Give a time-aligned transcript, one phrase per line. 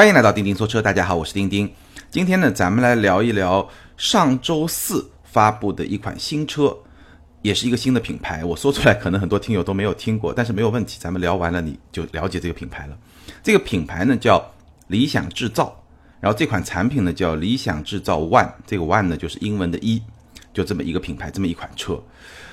[0.00, 1.70] 欢迎来到钉钉说车，大家好，我是钉钉。
[2.10, 3.68] 今天呢，咱们来聊一聊
[3.98, 6.74] 上周四发布的一款新车，
[7.42, 8.42] 也是一个新的品牌。
[8.42, 12.96] 我说出来，可能很多听友都没有听过，但是没有问题，咱们聊完了你就了解这个品牌了。
[13.42, 14.42] 这个品牌呢叫
[14.86, 15.78] 理想制造，
[16.18, 20.00] 然后这款产品呢叫理想制造 One，这个 One 呢就是英文的一，
[20.54, 22.02] 就这么一个品牌，这么一款车。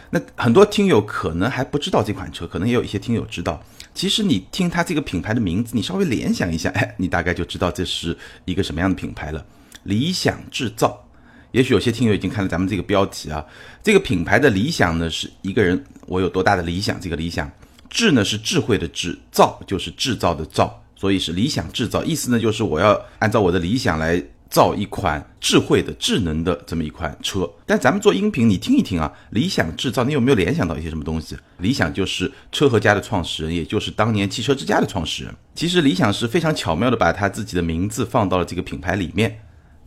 [0.09, 3.61] 那很多听友可能还不知道这款车，可能也有一些听友知道。
[3.93, 9.45] 其实你听它这个品牌的名字，你稍微联想一下，哎， 你大概就知道这是一个什么样的品牌了。
[9.83, 11.05] 理想制造，
[11.51, 13.45] 也许有些听友已经看了咱们这个标题啊。
[13.83, 16.99] 这个品牌的理想呢，是一个人我有多大的理想？
[17.01, 17.51] 这个理想，
[17.89, 22.03] 智呢是智慧的智，造就是制造的造，所以是理想制造。
[22.03, 24.23] 意思呢就是我要按照我的理想来。
[24.49, 31.35] 造一款智慧的、智能的这么一款车，但咱们做音频，你听一听啊，理想制造，你有没有联想到一些什么东西？
[31.59, 35.35] 理想就是车和家的创始人，也就是当年汽车之家的创始人。
[35.53, 39.39] 其实理想是非常巧妙的把他自己的名字放到了这个品牌里面，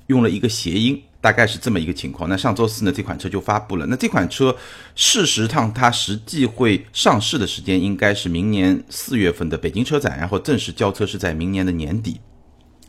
[0.08, 2.28] 用了一个谐音，大概是这么一个情况。
[2.28, 3.86] 那上周四呢，这款车就发布了。
[3.86, 4.54] 那这款车
[4.94, 12.20] 事实上它实际会上市的时间应该是明年四月份的北京车展，然后正式交车是在明年的年底。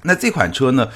[0.03, 0.89] 那这款车呢？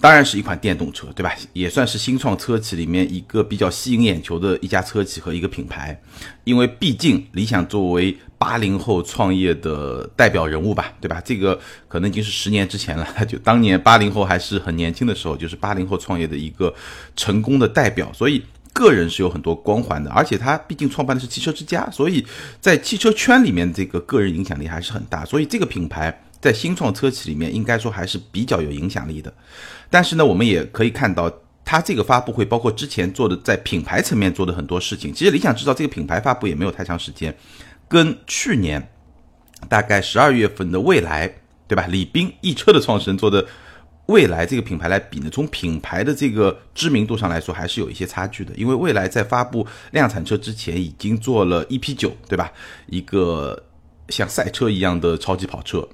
[0.00, 1.34] 当然是一款电动车，对吧？
[1.52, 6.00] 也算是新创车企里面一个比较吸引眼球的一家车企和一个品牌，
[6.44, 11.20] 因为毕竟理想作为八零后创业的代表人物吧，对吧？
[11.24, 16.72] 这个可能已经是十年之前了， 就当年八零后还是很年轻的时候，就是八零后创业的一个
[17.16, 18.40] 成功的代表，所以
[18.72, 20.08] 个人是有很多光环的。
[20.12, 22.24] 而且他毕竟创办的是汽车之家，所以
[22.60, 26.22] 在汽车圈里面这个个人影响力还是很大，所以这个品牌。
[26.40, 29.32] 在新创车企里面，应该说还是比较有影响力的。
[29.90, 31.32] 但是呢，我们也可以看到，
[31.64, 35.12] 它这个发布会，包括之前做的在品牌层面做的很多事情。
[35.12, 37.36] 其实理想制造这个品牌发布也没有太长时间，
[37.88, 38.90] 跟去年
[39.68, 41.30] 大概十二月份的蔚来，
[41.66, 41.86] 对吧？
[41.88, 43.44] 李斌易车的创始人做的
[44.06, 48.54] 蔚来这个品牌来比呢，从品牌的这个知名度上来说，还是有一些差距的。
[48.54, 52.50] 因为蔚来在发布量产车之前，已经做了 EP 九，对吧？
[52.86, 53.62] 一个
[54.08, 55.86] 像赛车一样的超级跑车。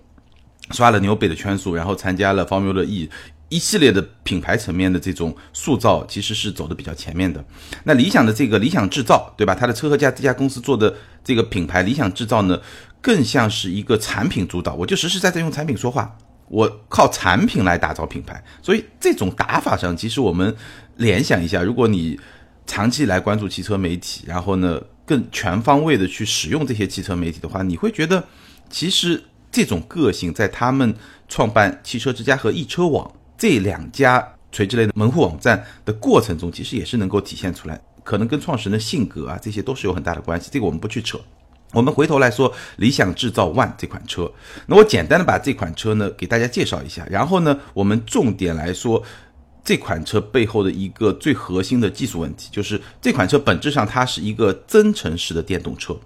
[0.71, 3.11] 刷了纽北的圈速，然后参加了 Formula E，
[3.51, 7.45] 一系列的品牌层面的这种塑造，其实是走的比较前面的。
[7.85, 9.55] 那理想的这个理想制造，对吧？
[9.55, 12.59] 它的车和家这家公司做的这个品牌理想制造呢，
[13.03, 16.17] 更像是一个产品主导，我就实实在在用产品说话，
[16.49, 18.43] 我靠产品来打造品牌。
[18.63, 20.57] 所以这种打法上，其实我们
[20.97, 22.19] 联想一下，如果你
[22.67, 28.25] 长期来关注汽车媒体，然后呢更全方位的去使用这些汽车媒体的话，你会觉得
[28.71, 29.23] 其实。
[29.55, 30.93] 这种个性在他们
[31.29, 37.81] 创办汽车之家和易车网这两家垂直类的门户网站的过程中，其实也是能够体现出来。
[38.03, 40.49] 可能跟创始人的性格啊，这些都是有很大的关系。
[40.53, 41.21] 这个我们不去扯。
[41.73, 44.29] 我们回头来说，理想制造 ONE 这款车。
[44.67, 49.01] 那我简单的把这款车呢给大家介绍一下，然后呢，我们重点来说
[49.65, 55.97] 这款车背后的一个最核心的技术问题，就是这款车本质上它是一个增程式的电动车。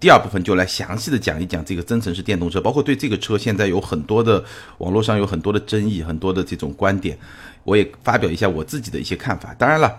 [0.00, 4.44] 第二部分就来详细的讲一讲这个增程式电动车，包括对这个车现在有很多的
[4.78, 7.18] 网络上有很多的争议，很多的这种观点，
[7.64, 9.52] 我也发表一下我自己的一些看法。
[9.54, 9.92] 当然了，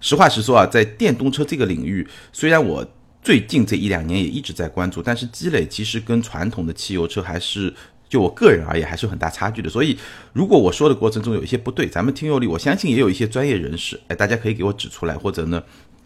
[0.00, 2.86] 实话实说啊，在电动车这个领域，虽然我
[3.22, 7.72] 最近这一两年也一直在关注，但是积累其实跟传统的汽油车还是
[8.06, 9.70] 就我个人而言还是有很大差距的。
[9.70, 9.98] 所以
[10.34, 15.62] 如果我说的过程中有一些不对，咱们听友里我相信也有一些专业人士，哎，大家可以给我指出来，或者呢，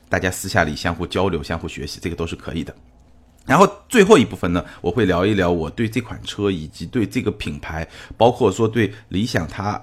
[0.08, 2.72] 大家私下里相互交流、相互学习，这个都是可以的。
[3.44, 7.86] 然后最后一部分呢，我会聊一聊我对这款车以及对这个品牌，
[8.16, 9.82] 包括说对理想它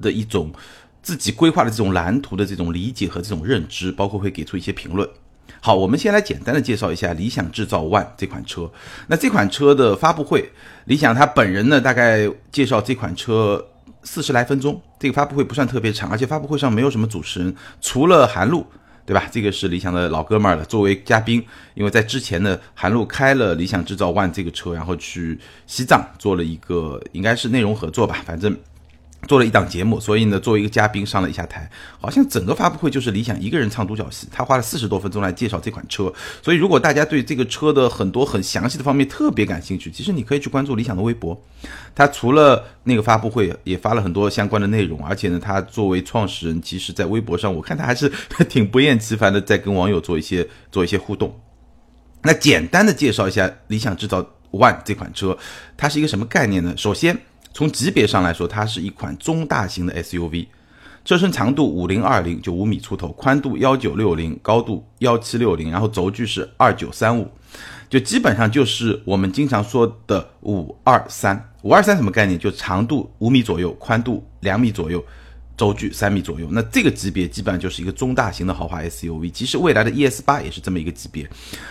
[0.00, 0.50] 的一种
[1.02, 5.06] 自己规划的这种蓝图的这种理解和这种认知，包括会给出一些评论。
[5.60, 8.70] 好，我们先来简单的介绍一下理想制造 ONE 这款车。
[9.06, 10.50] 那这款车的发布会，
[10.86, 13.62] 理想他本人呢大概介绍这款车
[14.02, 18.66] 四十来分钟，这个发布会不算特别长，而且发布会上没有什么主持人，除了韩露。
[19.06, 19.26] 对吧？
[19.30, 21.44] 这个是理想的老哥们儿了，作为嘉宾，
[21.74, 28.56] 因为在之前呢，韩露开了理想制造 ONE 这个车，然后去西藏做了一个，应该是内容合作吧，反正。
[29.26, 34.28] 做了一档节目，所以呢，作为一个嘉宾上了一下台，好像整个发布会就是理想一个人唱独角戏。
[34.30, 36.12] 他花了四十多分钟来介绍这款车，
[36.42, 41.40] 所以如果大家对这个车的很多很详细的方面特别感兴趣，其实你可以去关注理想的微博。
[41.94, 48.10] 他除了那个发布会，也发了很多相关的内容，而且呢，他作为创始人，其实在微博上，我看他还是
[48.48, 51.38] 挺不厌其烦的在跟网友做一些做一些互动。
[52.22, 55.36] 那简单的介绍一下理想制造 ONE 这款车，
[55.76, 56.74] 它是一个什么概念呢？
[56.76, 57.18] 首先。
[57.54, 60.48] 从级别上来说，它是一款中大型的 SUV，
[61.04, 67.30] 车身长度五零二零，就五米出头，宽度幺九六零，高度幺七六零，然后轴距是二九三五，
[67.88, 71.48] 就基本上就是我们经常说的五二三。
[71.62, 72.36] 五二三什么概念？
[72.36, 75.02] 就长度五米左右，宽度两米左右。
[75.56, 79.30] 轴距三米左右，那这个级别基本上就是一个中大型的豪华 SUV。
[79.30, 81.30] 其实未来的 ES 八也是这么一个级别，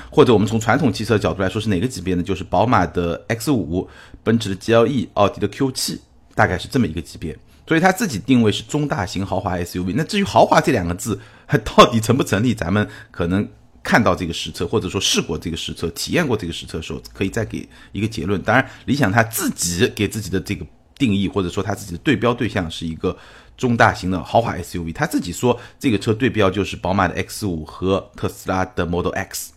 [0.10, 2.24] 或者我们从传统汽车角度来说是哪个级别呢？
[2.24, 3.86] 就是宝马的 X 五、
[4.24, 6.02] 奔驰的 GLE、奥迪的 Q 七，
[6.34, 7.38] 大概是这么一个级别。
[7.68, 9.94] 所以它自己定位是中大型豪华 SUV。
[9.96, 11.20] 那至于豪华这两个字
[11.64, 13.48] 到底成不成立，咱们可能
[13.82, 18.42] 看到这个实车，或者说试过这个实车、体验过这个实车的时候，可以再给一个结论。
[18.42, 20.66] 当然，理想它自己给自己的这个
[20.98, 23.18] 定义，或者说它自己的对标对象是一个。
[23.56, 29.53] 中大型的豪华 SUV，他自己说这个车对标就是宝马的 X 五和特斯拉的 Model X。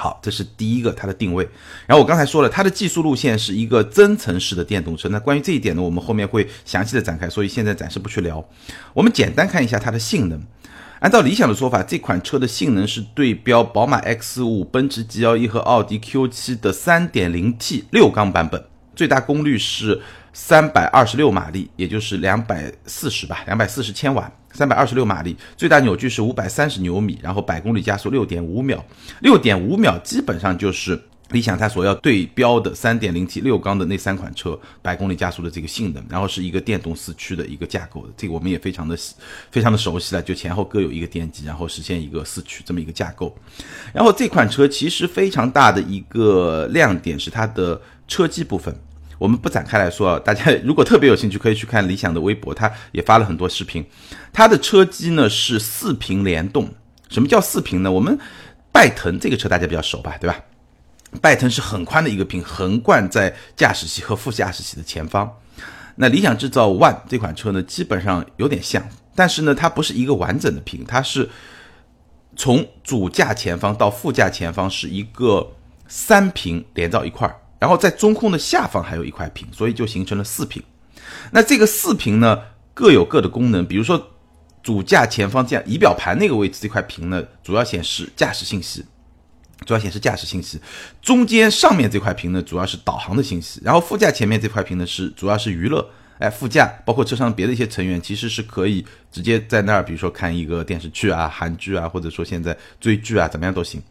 [0.00, 1.46] 好，这是第一个它的定位。
[1.86, 5.10] 然后我刚才说了，它的技术路线是一个增程式的电动车。
[5.10, 8.42] 那关于这一点呢，我们后面会详细的展开，所以现在暂时不去聊。
[8.94, 10.42] 我们简单看一下它的性能。
[11.00, 18.64] 按照理想的说法，这款车的性能是对标宝马 X 五、奔驰 GLE 和奥迪 Q 七的 3.0T 六缸版本，
[18.96, 20.00] 最大功率是。
[20.32, 28.84] 三百二十六马力，也就是两百四十吧，两百四十千瓦，三百二十六马力，最大扭矩是五百三十牛米，然后百公里加速六点五秒，
[29.20, 31.00] 六点五秒基本上就是
[31.30, 38.98] 理想它所要对标的三点零 T 六缸的那三款车百公里加速的这个性能，然后是一个电动四驱的一个架构的，这个我们也非常的
[39.52, 43.36] 非常的熟悉了，就前后各有一个电机，然后实现一个四驱这么一个架构，
[43.92, 48.74] 然后这款车其实非常大的一个亮点是它的车机部分。
[49.20, 53.84] 我们不展开来说，大家如果特别有兴趣，可以去看理想的微博，他也发了很多视频。
[54.32, 56.66] 它的车机呢是四屏联动。
[57.10, 57.92] 什么叫四屏呢？
[57.92, 58.18] 我们
[58.72, 60.36] 拜腾这个车大家比较熟吧，对吧？
[61.20, 65.30] 拜腾是很宽的一个屏，横贯在驾驶席和副驾驶席的前方。
[65.96, 68.82] 那理想制造 ONE 这款车呢，基本上有点像，
[69.14, 71.28] 但是呢，它不是一个完整的屏，它是
[72.36, 75.46] 从主驾前方到副驾前方是一个
[75.88, 77.36] 三屏连到一块儿。
[77.60, 80.60] 然后在中控的下方还有一块屏，所以就形成了四屏。
[81.30, 82.40] 那这个四屏呢，
[82.74, 83.64] 各有各的功能。
[83.64, 84.10] 比如说，
[84.62, 88.84] 主驾前方这样仪表盘那个位置这块屏呢，主要显示驾驶信息，
[89.66, 90.58] 主要显示驾驶信息。
[91.02, 93.60] 中间上面这块屏呢，主要是导航的信息。
[93.62, 95.88] 然后副驾前面这块屏呢，是主要是娱乐。
[96.20, 103.82] 哎，副驾包括车上别的一些成员，其实是可以直接在那儿，比如说看一个电视剧啊、韩剧啊，或者说现在追剧啊，怎么样都行。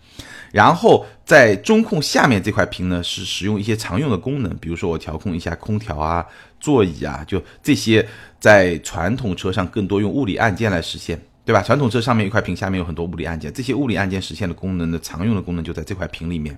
[0.51, 6.23] 然后在中控下面这块屏呢，是使用一些常用的功能，比如说我调控一下空调啊、
[6.59, 8.07] 座椅啊，就这些
[8.39, 11.19] 在传统车上更多用物理按键来实现。
[11.49, 11.63] 对吧？
[11.63, 16.55] 传统车上面一块屏，下面有很多物理按键，这些物理按键实现的功能的常用的功能就在这块屏里面。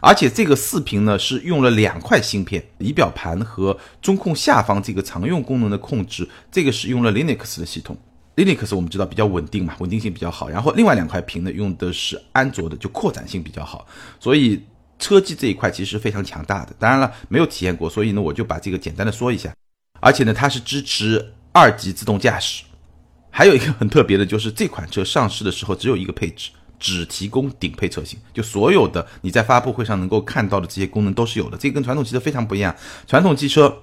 [0.00, 7.96] 而且这个四屏呢是用了两块芯片，仪表盘和中控下方这个常用功能的控制，这个是用了 Linux 的系统。
[8.34, 10.48] Linux 我们知道比较稳定嘛，稳定性比较好。
[10.48, 13.86] 然后另外两块屏呢用的是安卓的，就扩展性比较好。
[14.18, 14.60] 所以
[14.98, 16.74] 车机这一块其实非常强大的。
[16.80, 19.54] 当然了，没有体验过，所以呢我就把这个简单的说一下。
[20.00, 22.64] 而且呢它是支持二级自动驾驶。
[23.34, 31.56] 还有一个很特别的，就是这款车上市的时候只有一个配置，只提供顶配车型，就所有的你在发布会上能够看到的这些功能都是有的。
[31.56, 32.76] 这跟传统汽车非常不一样，
[33.06, 33.74] 传统汽车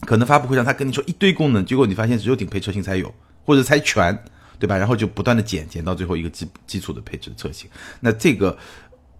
[0.00, 3.14] 可能发布会上他跟你说一堆功能，结果你发现只有顶配车型才有，
[3.44, 4.18] 或者才全，
[4.58, 4.78] 对吧？
[4.78, 7.68] 然后就不断的减减到最后一个基基础的配置车型。
[8.00, 8.56] 那这个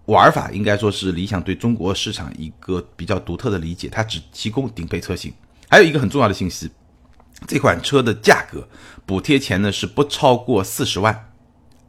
[0.05, 5.31] 玩法应该说是理想对中国市场一个比较独特的理解，它只提供顶配车型。
[5.69, 6.67] 还有一个很重要的信息。
[7.47, 8.67] 这款车的价格
[9.05, 11.31] 补贴前呢是不超过四十万，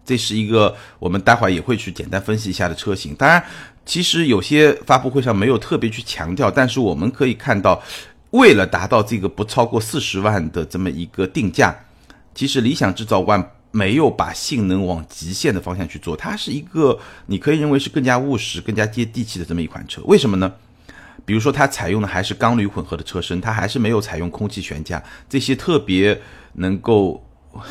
[0.04, 3.14] 这是一个我们待会儿也会去简单分析一下的车型。
[3.14, 3.42] 当然，
[3.84, 7.82] 其实有些发布会上没有特别去强调，但是我们可以看到，
[8.30, 11.76] 为了达到这个不超过四十万的这么一个定价，
[12.34, 20.00] 其实理想制造 ONE 没有把性能往极限的方向去做，它是一个你可以认为是更加务实、更加接地气的这么一款车。
[20.06, 20.52] 为什么呢？
[21.24, 26.20] 比如说，它采用的还是钢铝混合的车身，它还是没有采用空气悬架这些特别
[26.54, 27.24] 能够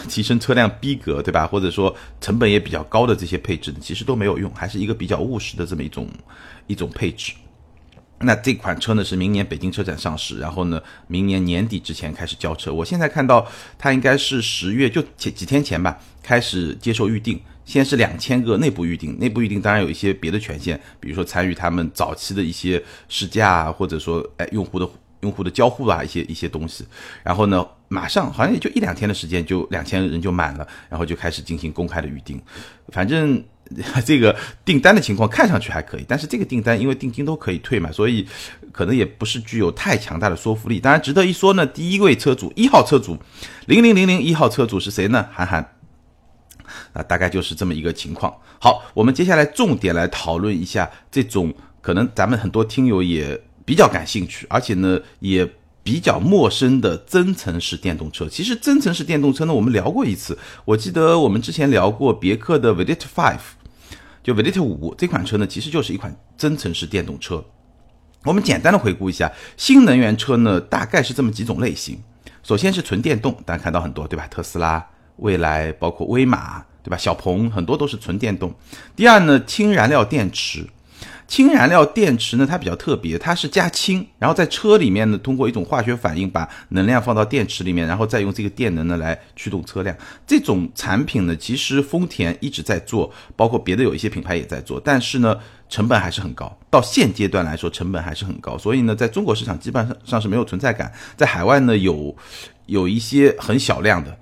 [0.08, 1.48] 提升车辆逼格，对吧？
[1.48, 6.08] 或者说成本也比较高的这些配置呢，其实都没有用，还是一个比较务实的这么一种
[6.68, 7.34] 一种配置。
[8.22, 12.74] 那这款车呢是明年北京车展上市，然后呢明年年底之前开始交车。
[12.74, 17.40] 我现在看到它应该是十月就几几天前吧开始接受预定。
[17.70, 24.90] 先是两千个内部预定，内部预定当然有一些别的权限，比如说参与他们早期的一些试驾，或者说哎用户的
[25.22, 26.84] 用户的交互啊，一些一些东西。
[27.24, 32.42] 然后呢，马上好像也就一两天的时间，就两千人就满了，然后就开始进行公开的预定。
[32.88, 33.44] 反正
[34.04, 34.36] 这个
[34.66, 38.28] 订单的情况看上去还可以，但是这个订单因为定金都可以退嘛，所以
[38.72, 40.80] 可能也不是具有太强大的说服力。
[40.80, 43.16] 当然值得一说呢，第一位车主一号车主
[43.68, 45.28] 零零零零一号车主是谁呢？
[45.32, 45.79] 韩寒。
[47.04, 48.34] 大概就是这么一个情况。
[48.60, 55.50] 好，我们接下来重点来讨论一下这种可能咱们很多听友也比较感兴趣，而且呢也
[55.82, 58.28] 比较陌生的增程式电动车。
[58.28, 63.40] 其实增程式电动车呢，我们聊过一次，我记得我们之前聊过别克的 v e l i t Five，
[64.22, 67.44] 就 v e l i t 五这款车呢，其实就是一款增程式电动车。
[68.26, 71.98] 我们简单的回顾一下，新能源车呢大概是这么几种类型。
[72.44, 74.28] 首先是纯电动，大家看到很多对吧？
[74.28, 74.86] 特斯拉。
[75.22, 76.98] 蔚来包括威马，对吧？
[76.98, 78.54] 小鹏很多都是纯电动。
[78.96, 80.66] 第二呢，氢燃料电池，
[81.28, 89.96] 氢燃料电池呢，它比较特别，它是加氢，然后在车里面呢，通过一种化学反应，把能量放到电池里面，然后再用这个电能呢来驱动车辆。
[90.26, 95.38] 这种产品呢，其实丰田一直在做，包括别的有一些品牌也在做，但是呢，
[95.70, 96.58] 成本还是很高。
[96.70, 100.92] 到现阶段来说，成本还是很高，所以呢，在中国市场基本上上是没有存在感。
[101.18, 102.16] 在海外呢，有
[102.68, 104.18] 有一些很小量的。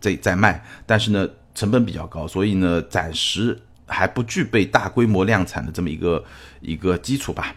[0.00, 6.22] 在在卖，但是呢，成本比较高，所以呢，暂时还不具备大规模量产的这么一个
[6.60, 7.56] 一个基础吧。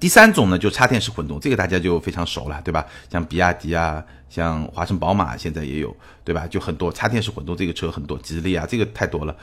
[0.00, 2.84] 第三种呢，就插电式混动，这个大家就非常熟了，对吧？
[3.08, 6.44] 像比亚迪啊，像华晨宝马现在也有，对吧？
[6.48, 9.36] 就很多插电式混动这个车很多，吉利啊，这个太多了。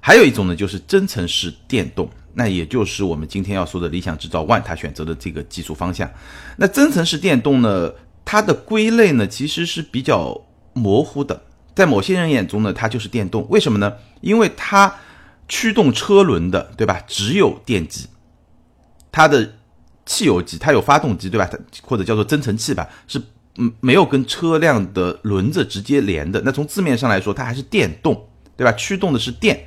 [0.00, 6.08] 还有一种呢，就是增程式电动，那也就是我们今天要说的理想制造 ONE 它选择的这个技术方向。
[6.58, 7.90] 那增程式电动呢，
[8.22, 10.38] 它的归类呢，其实是比较。
[10.76, 11.40] 模糊的，
[11.74, 13.46] 在某些人眼中呢，它就是电动。
[13.50, 13.92] 为什么呢？
[14.20, 14.94] 因为它
[15.48, 17.02] 驱动车轮的，对吧？
[17.06, 18.06] 只有电机，
[19.10, 19.54] 它的
[20.06, 21.48] 汽油机它有发动机，对吧？
[21.50, 23.20] 它或者叫做增程器吧，是
[23.58, 26.40] 嗯没有跟车辆的轮子直接连的。
[26.44, 28.72] 那从字面上来说，它还是电动，对吧？
[28.72, 29.66] 驱动的是电，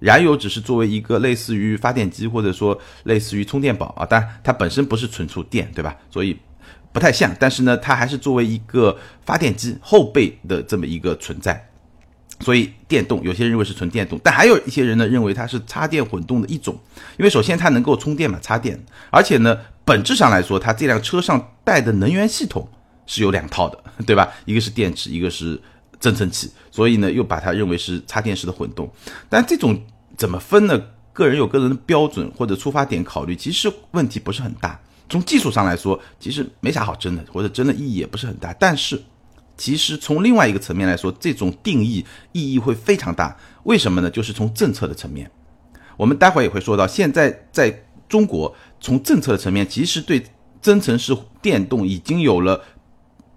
[0.00, 5.94] 燃油只是作为一个类似于发电机或者说类似于充电宝啊，当然它本身不是存储电，对吧？
[6.10, 6.36] 所以。
[6.94, 8.96] 不太像，但是呢，它还是作为一个
[9.26, 11.68] 发电机后备的这么一个存在，
[12.38, 16.78] 所以电动有些人认为是纯电动，但还有一些人呢认为它是插电混动的一种，
[17.18, 22.68] 因为首先它能够充电嘛，插电，而且呢，本质上来说，它这辆车上带的能源系统
[23.06, 24.32] 是有两套的，对吧？
[24.44, 25.60] 一个是电池，一个是
[25.98, 28.88] 增程器，所以呢，又把它认为是插电式的混动。
[29.28, 29.76] 但这种
[30.16, 30.80] 怎么分呢？
[31.12, 34.80] 个人有个人的标准或者出发点考虑，其实问题不是很大。
[35.08, 38.52] 从技术上来说，其实没啥好争的，或者争的意义也不是很大。
[38.54, 39.00] 但是，
[39.56, 43.36] 其实从另外一个层面来说，这种定义意义会非常大。
[43.64, 44.10] 为什么呢？
[44.10, 45.30] 就是从政策的层面，
[45.96, 46.86] 我们待会儿也会说到。
[46.86, 50.24] 现在在中国，从政策的层面，其实对
[50.60, 52.62] 增程式电动已经有了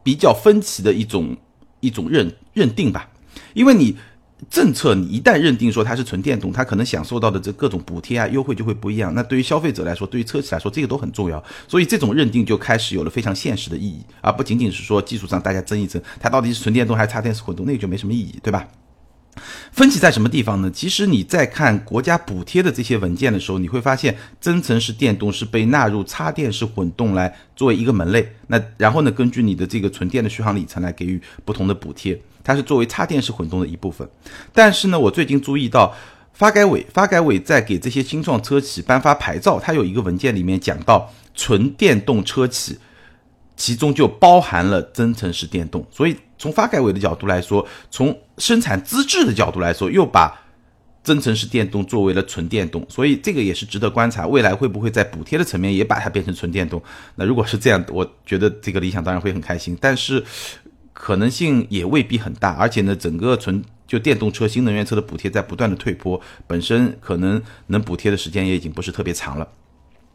[0.03, 1.35] 比较分歧的一种
[1.79, 3.09] 一种认认定吧，
[3.53, 3.95] 因为你。
[4.49, 9.13] 政策你一旦认定说它是纯电动，它可能享受到的这各种补贴啊、优惠就会不一样。
[9.15, 11.43] 那对于消费者来说，对于车企来说，这个都很重要。
[11.67, 18.67] 所以这种认定就开始有了非常现实的意义，而不仅仅是说技术上大家争一争，它到底是纯电动还是插电式混动，那个就没什么意义，对吧？
[19.71, 20.69] 分歧在什么地方呢？
[20.71, 28.33] 其实你在看国家补贴的这些文件的时候，你会发现增程式电动是被纳入插电式混动来作为一个门类。
[28.47, 32.19] 那然后呢，根据你的这个纯电的续航里程来给予不同的补贴。
[32.43, 34.09] 它是作为插电式混动的一部分，
[34.53, 35.93] 但是呢，我最近注意到
[36.31, 42.79] 发改委发改委在给这些新创车企颁发牌照，它有一个文件里面讲到纯电动车企，
[43.57, 45.85] 其中就包含了增程式电动。
[45.91, 50.33] 所以从发改委的角度来说，从生产资质的角度来说，又把
[51.03, 52.85] 增程式电动作为了纯电动。
[52.87, 56.81] 所以这个也是值得观察，未来会不会在补贴的层面也把它变成纯电动？
[57.15, 60.23] 那如果是这样，我觉得这个理想当然会很开心，但是。
[60.99, 69.47] 可能性也未必很大，而且呢，整个纯就电动车、新能源车的补贴在不断的退坡，本身可能能补贴的时间也已经不是特别长了。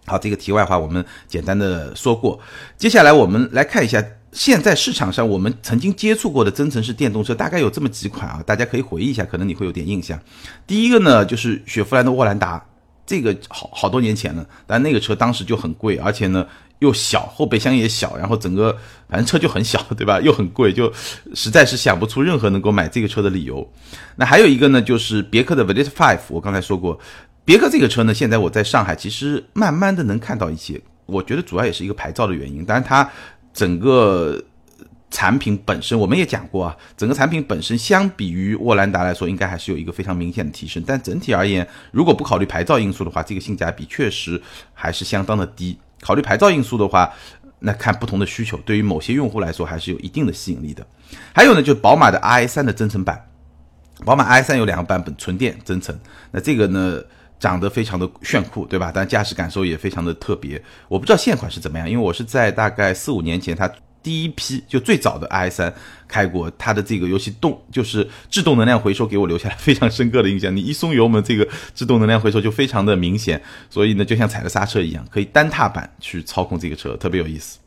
[0.07, 2.39] 好，这个题外话我们简单的说过，
[2.77, 10.19] 接下来我们来看一下现在市场上我们曾经接触过的增程式电动车，大概有这么几款啊，大家可以回忆一下，可能你会有点印象。
[10.67, 12.65] 第一个呢，就是雪佛兰的沃兰达，
[13.07, 16.47] 这个好好多年前了，但那个车当时就很贵，而且呢。
[16.83, 18.77] 又小，后备箱也小，然后整个
[19.09, 20.21] 反正车就很小，对吧？
[20.21, 20.93] 又很贵，就
[21.33, 23.65] 实在是想不出任何能够买这个车的理由。
[24.17, 26.99] 那还有一个呢，就是别克的 v e l i t Five，我刚才说过，
[27.45, 33.11] 别克这个车呢，现在我在上海其实慢慢的能看到一些，我觉得主要也是一个牌照的原因，当然它
[33.53, 34.43] 整个
[35.11, 44.41] 产品本身我们也讲过啊，整个产品本身相比于沃兰达来说，应该还是有一个非常明显的提升，但整体而言，如果不考虑牌照因素的话，这个性价比确实
[44.73, 45.79] 还是相当的低。
[46.01, 47.13] 考虑牌照因素的话，
[47.59, 50.87] 那看不同的需求，对于某些用户来说还是有一定的吸引力的。
[51.35, 53.23] 还有呢，就是宝马的 i 三的增程版，
[54.05, 55.97] 宝马 i 三有两个版本，纯电增程，
[56.31, 57.01] 那这个呢
[57.43, 58.93] 长得非常的炫酷，对吧？
[58.95, 60.63] 但驾驶感受也非常的特别。
[60.87, 63.69] 我不知道现款是怎么样，因为我是在大概四五年前它。
[64.05, 65.73] 第一批就最早的 i 三
[66.09, 70.57] 开过，它的这个尤其动就是制动能量回收，给我留下了非常深刻的印象。
[70.57, 77.61] 你一松油门，这个制动能量回收就非常的明显，所以呢，就像踩了刹车一样，可以单踏板去操控这个车，特别有意思。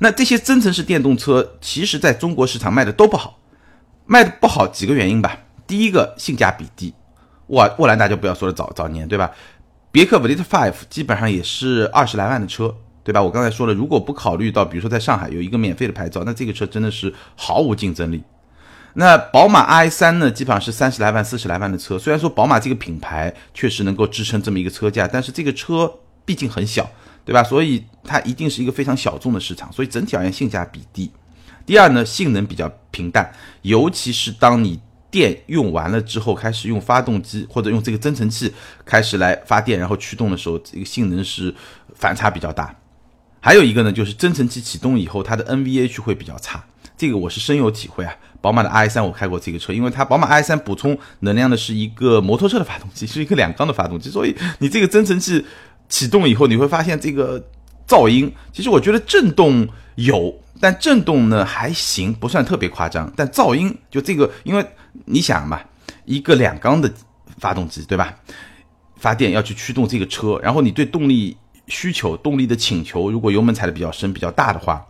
[0.00, 3.38] 那这些增程式电动车，其实在中国市场卖的都不好，
[4.06, 5.38] 卖的不好几个原因吧。
[5.64, 6.92] 第一个性价比低，
[7.50, 9.30] 沃沃兰达就不要说了，早早年对吧？
[9.92, 12.74] 别克 Velite Five 基本上也是二十来万的车。
[13.02, 13.20] 对吧？
[13.20, 18.22] 我刚才说了，如果不考虑到，比如说在上海有一个免费的牌照，那这个车真的是毫无竞争力。
[18.92, 21.98] 那宝马 i 三呢，基本上是三十来万、四十来万的车。
[21.98, 25.90] 虽然说宝马这个品牌确实能够支撑这么一个车价，但是这个车
[26.26, 26.88] 毕竟很小，
[27.24, 27.42] 对吧？
[27.42, 29.72] 所以它一定是一个非常小众的市场。
[29.72, 31.10] 所以整体而言性价比低。
[31.64, 34.78] 第二呢，性能比较平淡，尤其是当你
[35.10, 38.52] 电用完了之后，开始用发动机或者用这个增程器
[38.84, 41.54] 开始来发电，然后驱动的时候，这个性能是
[41.94, 42.74] 反差比较大。
[43.40, 46.62] 还有一个呢，就是增程器启动以后，它的 NVH 会比较差，
[46.96, 48.14] 这个我是深有体会啊。
[48.42, 55.44] 宝马的 i3 我开过这个车，因为它宝马 i3 补充能量的是一个摩托车的发动机，是一个两缸的发动机，所以你这个增程器
[55.88, 57.42] 启动以后，你会发现这个
[57.86, 64.66] 噪音，其实我觉得震动有，但震动呢还行，不算特别夸张，但噪音就这个，因为
[65.06, 65.60] 你想嘛，
[66.04, 66.92] 一个两缸的
[67.38, 68.16] 发动机对吧，
[68.96, 71.36] 发电要去驱动这个车，然后你对动力。
[71.66, 74.84] 需求动力的请求，如果油门踩的比较深、比较大的话，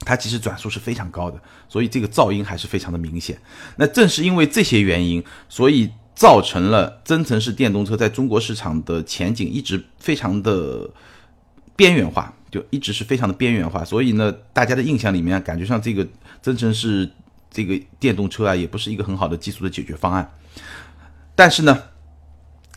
[0.00, 3.38] 它其实转速是非常高的，所以这个噪音还是非常的明显。
[3.76, 10.90] 那正是因为这些原因，所以造成了增程式电动车在中国市场的前景一直非常的
[11.76, 13.84] 边缘化，就一直是非常的边缘化。
[13.84, 16.04] 所以呢，大家的印象里面感觉上这个
[16.42, 17.08] 增程式
[17.50, 20.30] 这个电动车啊，也不是一个很好的技术的解决方案。
[21.34, 21.82] 但是呢。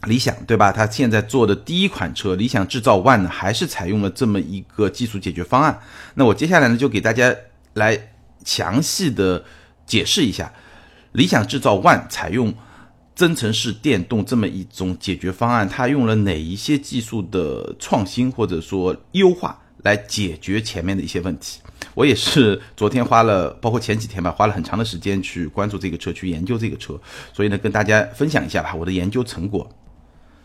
[0.07, 0.71] 理想对吧？
[0.71, 5.79] 它现在做的第一款车理想制造 ONE 呢，还是采用了这么一个技术解决方案。
[6.15, 7.31] 那我接下来呢，就给大家
[7.73, 8.11] 来
[8.43, 9.45] 详细的
[9.85, 10.51] 解释一下，
[11.11, 12.51] 理想制造 ONE 采用
[13.13, 21.59] 增程式电动这么一种解决方案，它用了哪一些技术的创新或者说优化来解决前面的一些问题。
[21.93, 26.99] 我也是昨天花了，包括前几天吧，花了很长的时间去关注这个车，去研究这个车，
[27.33, 29.69] 所以呢，跟大家分享一下吧，我的研究成果。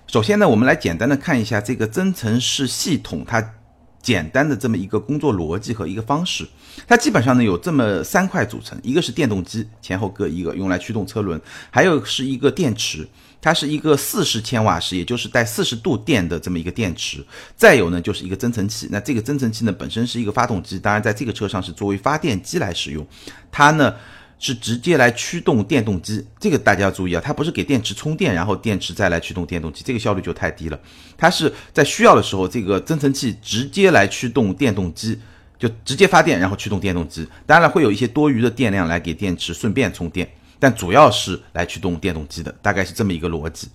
[0.07, 3.55] 首先呢，我们来简单的看一下这个增程式系统它
[4.01, 6.47] 简单的这么一个工作逻辑和一个方式。
[6.87, 11.37] 它基本上呢有这么三块组成，一个是电动机，前后各一个，用来驱动车轮；
[11.71, 13.09] 还有是一个电池，
[13.41, 17.21] 它是一个四十千瓦时，也就是带四十度电的这么一个电池；
[17.57, 18.89] 再有呢就是一个增程器。
[18.91, 23.07] 那这个增程器呢本身是一个发动机，当然在这个车上是作为发电机来使用，
[23.51, 23.95] 它呢。
[24.39, 30.79] 是直接来驱动电动机，这个大家要注意啊，它不是给电池充电，然后电池再来驱动电动机，这个效率就太低了。
[31.17, 35.19] 它是在需要的时候，这个增程器直接来驱动电动机，
[35.59, 37.27] 就直接发电，然后驱动电动机。
[37.47, 43.69] 当然，会有一些多余的电量来给电池顺便充电，但主要是来驱动电动机的，大概是这么一个逻辑。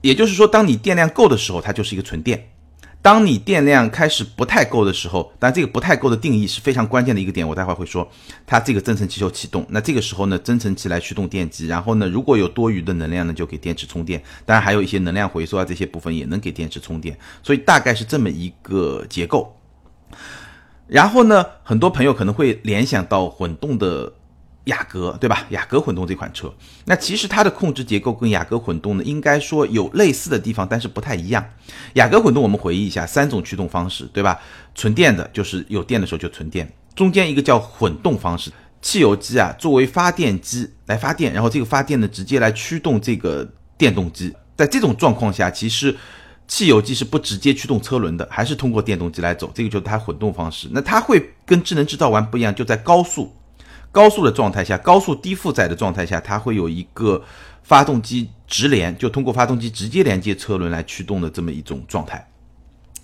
[0.00, 2.48] 也就是说，当你电量够的时候，它就是一个纯电。
[3.00, 8.08] 当你电量开始不太够的时候，但这个不太够的定义是非常关键的一个点，我待会儿会说，
[8.46, 19.52] 它这个增程器就启动，那这个时候呢，增程器来驱动电机，然后呢，如果有多余的能量呢，就给电池充电，当然还有一些能量回收啊，这些部分也能给电池充电，所以大概是这么一个结构。
[20.86, 24.12] 然后呢，很多朋友可能会联想到混动的。
[24.66, 25.44] 雅阁对吧？
[25.50, 26.52] 雅阁混动这款车，
[26.84, 31.44] 那其实它的控制结构跟雅阁混动呢，应该说有类似的地方，但是不太一样。
[31.94, 34.38] 雅阁混动我们回忆一下，三种驱动方式，对吧？
[34.74, 43.46] 纯电的，就是有电的时候就纯电；中间一个叫混动方式，汽油机啊作为发电机来发电，然后这个发电呢直接来驱动这个
[43.76, 44.32] 电动机。
[44.56, 45.96] 在这种状况下，其实
[46.46, 50.68] 汽油机是不直接驱动车轮的，还是通过电动机来走，这个就是它混动方式。
[50.70, 53.34] 那它会跟智能制造完不一样，就在高速。
[53.92, 57.22] 高速的状态下，高速低负载的状态下，它会有一个
[57.62, 62.26] 发动机直连，就通过发动机直接连接车轮来驱动的这么一种状态，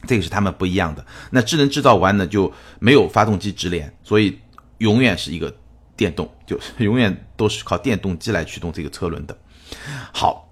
[0.06, 1.04] 这个是他们不一样的。
[1.30, 4.38] 那智能制造完呢，就没有发动机直连，所以
[4.78, 5.54] 永远是一个
[5.94, 9.36] 电动，就永远都是靠电动机来驱动这个车轮的。
[10.10, 10.48] 好，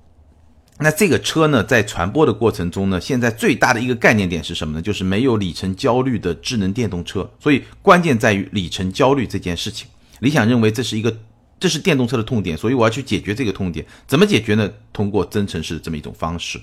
[0.79, 4.83] 那这个车呢，在传播的过程中呢，现在最大的一个概念点是什么呢？
[4.83, 9.89] 就是没有里程焦虑的智能电动车，所以关键在于里程焦虑这件事情。
[10.21, 11.17] 理想认为这是一个，
[11.59, 13.85] 这是电动车的痛点，所以我要去解决这个痛点。
[14.07, 14.71] 怎么解决呢？
[14.93, 16.61] 通过增程式这么一种方式。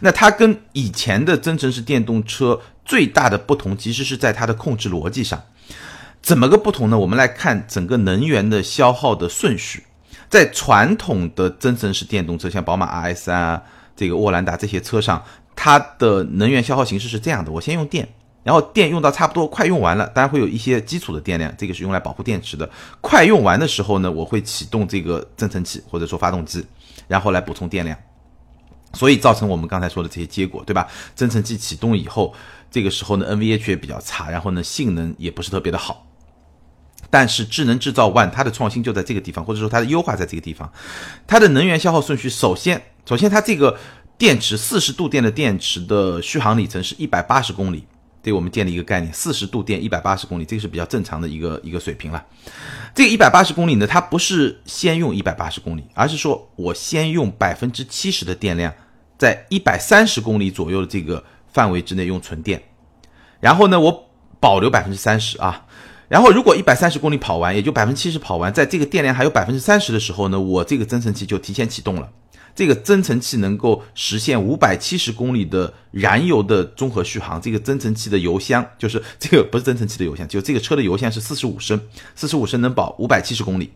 [0.00, 5.42] 那它跟以前的增程式电动车最大的不同其实是在它的控制逻辑上。
[6.22, 6.98] 怎么个不同呢？
[6.98, 9.84] 我们来看整个能源的消耗的顺序。
[10.30, 13.62] 在传统的增程式电动车，像宝马 RS 啊，
[13.94, 15.22] 这个沃兰达这些车上，
[15.54, 18.08] 它的能源消耗形式是这样的：我先用电，
[18.44, 22.70] 然后电用到差不多快用完了，当然会有一些基础的电量，这个是用来保护电池的。
[23.00, 26.64] 快用完的时候呢，我会启动这个增程器或者说发动机，
[27.08, 27.98] 然后来补充电量。
[28.92, 30.86] 所以造成我们刚才说的这些结果，对吧？
[31.16, 32.32] 增程器启动以后，
[32.70, 36.06] 这个时候呢，NVH 也比较差，然后呢，性能也不是特别的好。
[37.10, 40.72] 但是智能制造 One 它的创新就在这个地方，或者说它的优化在这个地方。
[41.26, 43.76] 它的能源消耗顺序，首先，首先它这个
[44.16, 47.86] 电池四十度电的电池的续航里程是一百八十公里，
[48.24, 52.24] 对我们建立一个概念，四十度电一百八十公里，这个是比较正常的一个一个水平了。
[52.94, 58.72] 这个一百八十公里呢，它不是先用一百八十公里，而是说我先用百分之七十的电量，
[59.18, 62.62] 在一百三十公里左右的这个范围之内用纯电，
[63.40, 64.08] 然后呢，我
[64.40, 65.66] 保留百分之三十啊。
[66.06, 72.08] 然后，如果一百三十公里跑完，也就百分之七十跑完，在这个电量还有百分之三十的时候呢，我这个增程器就提前启动了。
[72.54, 77.40] 这个增程器能够实现五百七十公里的燃油的综合续航。
[77.40, 81.80] 这个增程器的油箱就是这个不是增程器的油箱，就这个车的油箱是四十五升，
[82.14, 83.70] 四十五升能保五百七十公里。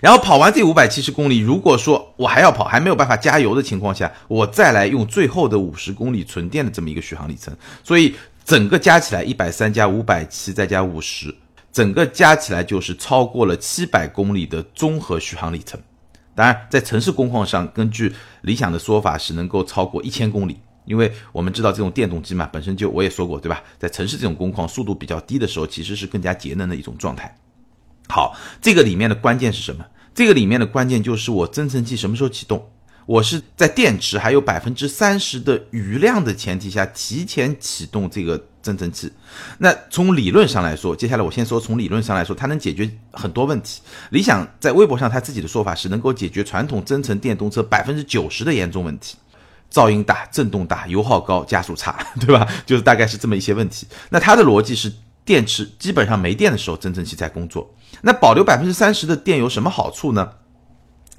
[0.00, 7.56] 然后跑完这五百七十公里，如果说我还要跑，还没有办法加油的情况下，我再来用最后的五十公里纯电的这么一个续航里程。
[7.84, 8.14] 所以。
[8.44, 11.34] 整个加起来一百三加五百七再加五十，
[11.70, 15.78] 整个加起来就是超过了七百公里的综合续航里程。
[16.38, 23.60] 当然，在城市工况上，根据理想的说法是能够超过一千公里，因为我们知道这种电动机嘛，本身就我也说过，对吧？
[23.76, 27.36] 在城市这种工况速度比较低的时候，其实是更加节能的一种状态。
[28.08, 29.84] 好，这个里面的关键是什么？
[30.14, 32.70] 这个里面的关键就是我增程器什么时候启动？
[33.08, 39.10] 我是在电池还有百分之三十的余量的前提下，提前启动这个增程器。
[39.56, 43.80] 那从理论上来说，接下来我先说从理论上来说，它能解决很多问题。
[44.10, 49.16] 理想在微博上他自己的说法是能够解决传统增程电动车百分之九十的严重问题：
[49.72, 52.46] 噪音大、震动大、油耗高、加速差， 对吧？
[52.66, 53.86] 就是大概是这么一些问题。
[54.10, 54.92] 那它的逻辑是，
[55.24, 57.74] 电池基本上没电的时候，增程器在工作。
[58.02, 60.32] 那保留百分之三十的电有什么好处呢？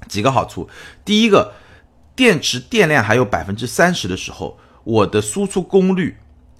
[0.06, 0.68] 几个好处，
[1.04, 1.52] 第一个。
[2.14, 6.16] 电池电量还有百分之三十的时候，我的输出功率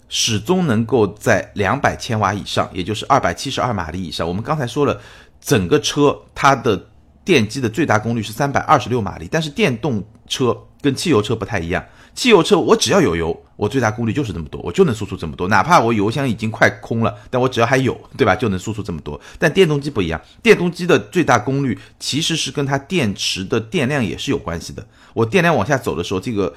[0.09, 4.27] 始终能够在两百千瓦以上，也就是二百七十二马力以上。
[4.27, 5.01] 我们刚才说了，
[5.41, 6.89] 整个车它的
[7.25, 11.85] 电机的最大功率是三百二十六马力，但是电动车跟汽油车不太一样。
[12.15, 19.19] 汽油车我只要有油，我最大功率就是这么多，我就能输出这么多，哪怕我油箱已经快空了，但我只要还有，对吧，就能输出这么多。
[19.39, 24.87] 但电动机不一样，电动机的最大功率其实是跟它电池的电量也是有关系的。
[25.15, 26.53] 我电量往下走的时候，这个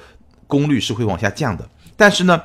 [0.46, 1.66] 功率是会往下降的。
[1.96, 2.42] 但是呢，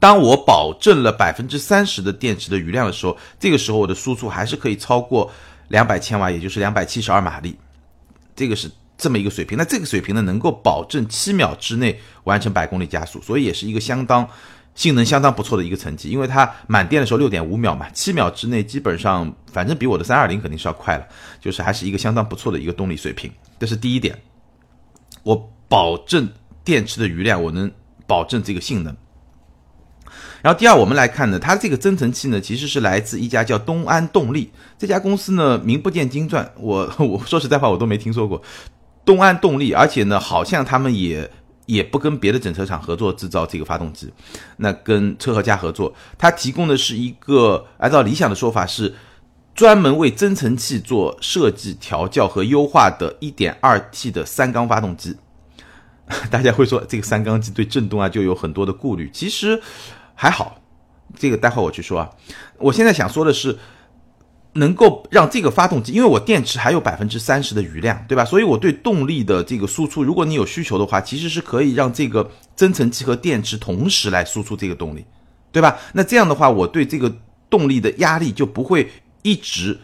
[0.00, 5.30] 当我保证了百分之三十的电池的余量的时候，这个时候我的输出还是可以超过
[5.68, 7.56] 两百千瓦，也就是两百七十二马力，
[8.34, 8.70] 这个是。
[8.98, 14.28] 这么一个水平，那这个水平呢，能够保证七秒之内完成百公里加速，所以也是一个相当
[14.74, 16.10] 性能相当不错的一个成绩。
[16.10, 21.06] 因为它满电的时候六点五秒嘛，七秒之内基本上反正比我的三二零肯定是要快了，
[21.40, 23.30] 就是还是一个相当不错的一个动力水平。
[23.60, 24.20] 这是第一点，
[25.22, 26.28] 我保证
[26.64, 27.70] 电池的余量，我能
[28.06, 28.96] 保证这个性能。
[30.42, 38.42] 然后第二，我们来看呢，它这个增程器呢，其实是来自一家叫东安动力这家公司呢，名不见经传，我我说实在话，我都没听说过。
[39.08, 41.30] 东安动力，而且呢，好像他们也
[41.64, 44.12] 也不跟别的整车厂合作制造这个发动机，
[44.58, 48.94] 那跟车和家合作，它提供的是一个按照理想的说法是
[49.54, 55.16] 专门为增程器做设计、调教和优化的 1.2T 的三缸发动机。
[56.30, 59.58] 大家会说这个三缸机对震动啊就有很多的顾虑，其实
[60.14, 60.60] 还好，
[61.16, 62.10] 这个待会我去说啊。
[62.58, 63.58] 我现在想说的是。
[64.54, 68.24] 能够让这个发动机，因为我电池还有百分之三十的余量，对吧？
[68.24, 75.04] 所以我对动力的这个输出，如果你有需求的话，其实是可以让这个增程器和电池同时来输出这个动力，
[75.52, 75.76] 对吧？
[75.92, 77.14] 那这样的话，我对这个
[77.48, 78.90] 动力的压力就不会
[79.22, 79.78] 一直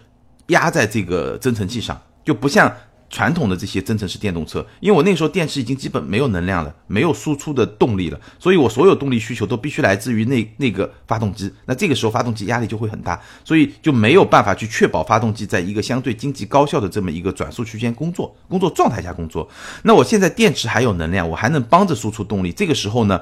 [0.48, 2.72] 压在这个增程器上，就不像。
[3.14, 11.48] 传统的这些增程式电动车，因为我那时候电池已经基本没有能量了，没有输出的动力了，所以我所有动力需求都必须来自于那那个发动机。
[11.66, 19.48] 那这个时候发动机压力就会很大，所以就没有办法去确保发动机在一个相对经济高效的这么一个转速区间工作、工作状态下工作。
[19.84, 23.20] 那我现在电池还有能量，我还能帮着输出动力，这个时候呢，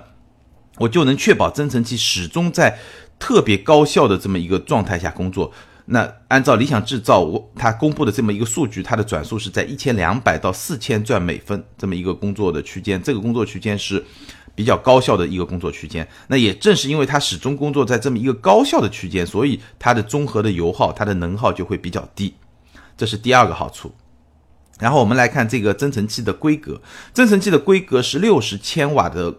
[0.79, 2.79] 我就能确保增程器始终在
[3.19, 5.53] 特别高效的这么一个状态下工作。
[5.87, 14.05] 那按照理想制造我它公布的这么一个数据，它的转速是在一千两百到四千转每分这么一个工作的区间，这个工作区间是
[14.55, 16.07] 比较高效的一个工作区间。
[16.29, 22.35] 那也正是因为它始终工作在这么一个高效的区间，所以它的综合的油耗、它的能耗就会比较低，
[22.97, 23.93] 这是第二个好处。
[24.79, 26.81] 然后我们来看这个增程器的规格，
[27.13, 29.35] 增程器的规格是六十千瓦的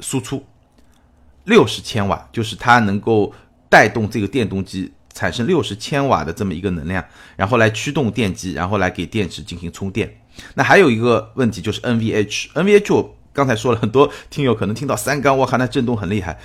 [0.00, 0.44] 输出，
[1.44, 3.32] 六十千瓦就是它能够
[3.68, 7.02] 带动这个电动机产生六十千瓦的这么一个能量，
[7.36, 10.20] 然后来驱动电机，然后来给电池进行充电。
[10.54, 16.38] 那还有一个问题就是 NVH，NVH 我刚才说了很多，听友可能听到三缸，我靠，那震动很厉害。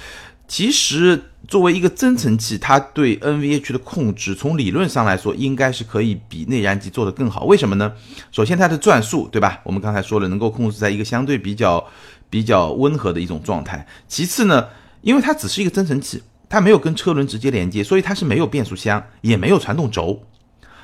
[0.48, 7.46] 其实，作为一个增程器，它对 NVH 的控制，从理论上来说，应该是可以比内燃机做得更好。
[7.46, 7.94] 为什么呢？
[8.34, 9.62] 首先，它的转速，对吧？
[9.64, 11.86] 我们刚才说了，能够控制在一个相对比较
[12.30, 13.88] 比较温和的一种状态。
[14.10, 14.68] 其次呢，
[15.02, 20.22] 因为它只是一个增程器，它没有跟车轮直接连接，所以它是没有变速箱，也没有传动轴，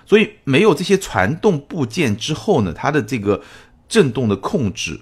[0.05, 3.43] 所以没有这些传动部件之后呢，它的这个
[3.89, 4.99] 震动的控制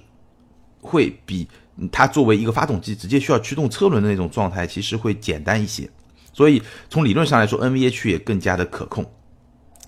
[0.82, 1.48] 会比。
[1.92, 5.90] 它作为一个发动机，直接需要驱动车轮的那种状态，其实会简单一些。
[6.32, 9.06] 所以从理论上来说，NVH 也更加的可控，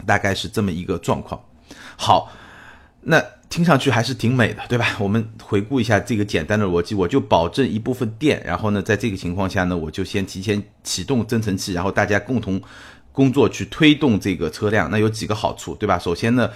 [0.06, 1.42] 大概是这么一个状况。
[1.96, 2.30] 好，
[3.00, 4.96] 那听上去还是挺美的，对吧？
[5.00, 12.62] 我们回顾一下这个简单的逻辑，我就保证一部分电，然后呢，在这个情况下呢，我就先提前启动增程器，然后大家共同
[13.12, 14.90] 工作去推动这个车辆。
[14.92, 15.98] 那有几个好处，对吧？
[15.98, 16.50] 首先呢，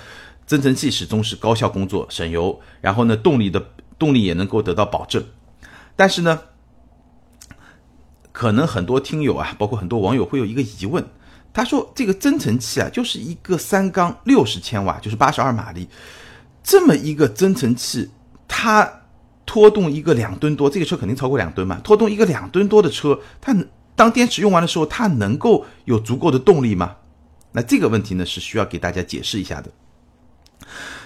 [0.46, 3.64] 增程器始终是高效工作，省油，然后呢，动力的。
[4.00, 5.24] 动力也能够得到保证，
[5.96, 6.42] 但是呢，
[8.32, 11.06] 可能很多听友啊，包括很多网友会有一个疑问，
[11.54, 15.88] 他说这个增程器啊，就是一个三缸六十千瓦，就是八十二马力，
[16.64, 18.10] 这么一个增程器，
[18.48, 19.02] 它
[19.46, 23.56] 拖动一个两吨多，这个车肯定超过两吨嘛，拖动一个两吨多的车，它
[23.96, 26.96] 当电池用完的时候，它能够有足够的动力吗？
[27.52, 29.72] 那这个问题呢，是需要给大家解释一下的。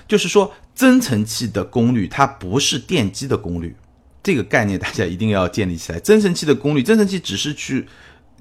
[0.07, 3.75] 就是说，增程器的功率它不是电机的功率，
[4.21, 5.99] 这个概念大家一定要建立起来。
[5.99, 7.87] 增程器的功率，增程器只是去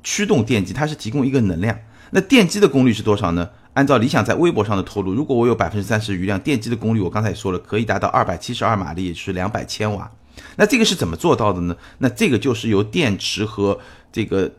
[0.02, 1.78] 驱动电机，它是提供一个能量。
[2.10, 3.48] 那电机的功率是多少呢？
[3.74, 10.10] 按照理想在微博上的透露，如果我有百分之三十余量，电机的功率我刚才也说了，可以达到二百七十二马力，也是两百千瓦。
[10.56, 11.76] 那这个是怎么做到的呢？
[11.98, 13.78] 那这个就是由电池和
[14.12, 14.50] 这个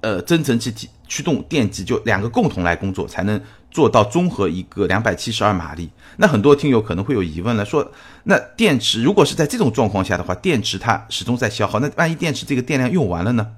[0.00, 0.72] 呃增程器
[1.08, 5.90] 驱动电机就两个共同来工作，才能做到综合一个两百七十二马力。
[6.18, 7.90] 那很多听友可能会有疑问了，说
[8.24, 13.52] 那电池如果是在这种状况下的话，电池它始终在消耗，那万一电池这个电量用完了呢？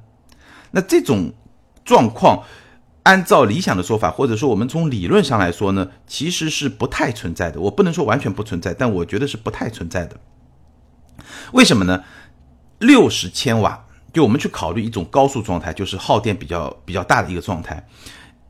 [0.71, 1.33] 那这种
[1.85, 2.43] 状况，
[3.07, 7.61] 按照理想的说法，或者说我们从理论上来说呢，其实是不太存在的。
[7.61, 10.17] 我不能说完全不存在，但我觉得是不太存在的。
[11.53, 12.03] 为什么呢？
[12.81, 17.87] 六十千瓦，就我们去考虑一种高速状态，就是耗电比较比较大的一个状态。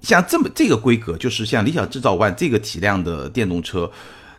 [0.01, 3.93] 像这么这个规格，就是像理想制造 ONE 这个体量的电动车，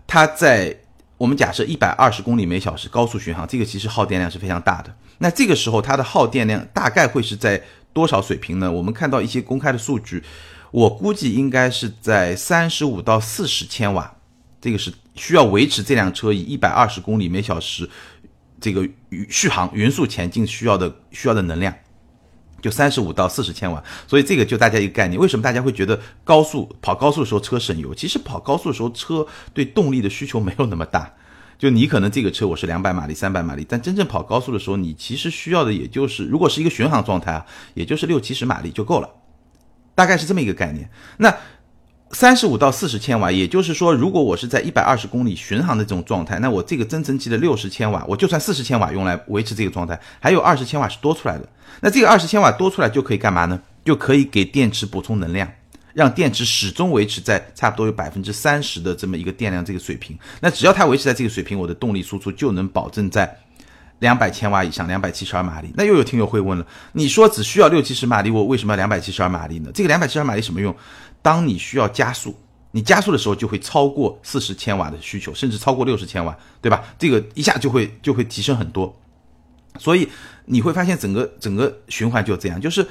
[0.08, 0.76] 它在
[1.20, 4.92] 我们假设一百二十公里每小时高速巡航，这个其实耗电量是非常大的。
[5.20, 7.62] 那这个时候它的耗电量大概会是在
[7.98, 8.72] 多少水平呢？
[8.72, 10.24] 我们看到一些公开的数据，
[10.70, 14.16] 我估计应该是在三十五到四十千瓦，
[14.62, 17.90] 这个是需要维持这辆车以一百二十公里每小时
[18.62, 18.88] 这个
[19.28, 21.74] 续航匀速前进需要的需要的能量。
[22.62, 25.20] 就三十五到四十千瓦，所以这个就大家一个概念。
[25.20, 27.96] 为什么大家会觉得高速跑高速的时候车省油？
[27.96, 31.12] 其实跑高速的时候车对动力的需求没有那么大。
[31.58, 39.10] 就你可能这个车我是两百马力、三百马力，但真正跑高速的时候，你其实需要的也就是，如果是一个巡航状态啊，也就是六七十马力就够了，
[39.96, 40.90] 大概是这么一个概念。
[41.18, 41.34] 那。
[42.12, 51.46] 三十五到四十千瓦，也就是说，如果我是在一百二十公里巡航的这种状态，那我这个增程器的六十千瓦，我就算四十千瓦用来维持这个状态，还有二十千瓦是多出来的。
[51.82, 53.60] 那这个二十千瓦多出来就可以干嘛呢？
[53.84, 55.52] 就可以给电池补充能量，
[55.98, 60.16] 让电池始终维持在差不多有百分之三十的这么一个电量这个水平。
[60.40, 63.36] 那只要它维持在这个水平，我的动力输出就能保证在
[63.98, 65.74] 两百千瓦以上，两百七十二马力。
[65.76, 69.72] 那又有听友会问了，你说只需要六七十马力，我为什么要两百七十二马力呢？
[69.74, 70.76] 这个两百七十二马力什么用？
[71.24, 76.84] 当你需要加速，你加速的时候就会超过四十千瓦的需求，甚至超过六十千瓦，对吧？
[77.00, 78.96] 这个一下就会就会提升很多，
[79.80, 80.08] 所以
[80.46, 82.86] 你会发现整个整个循环就这样，就是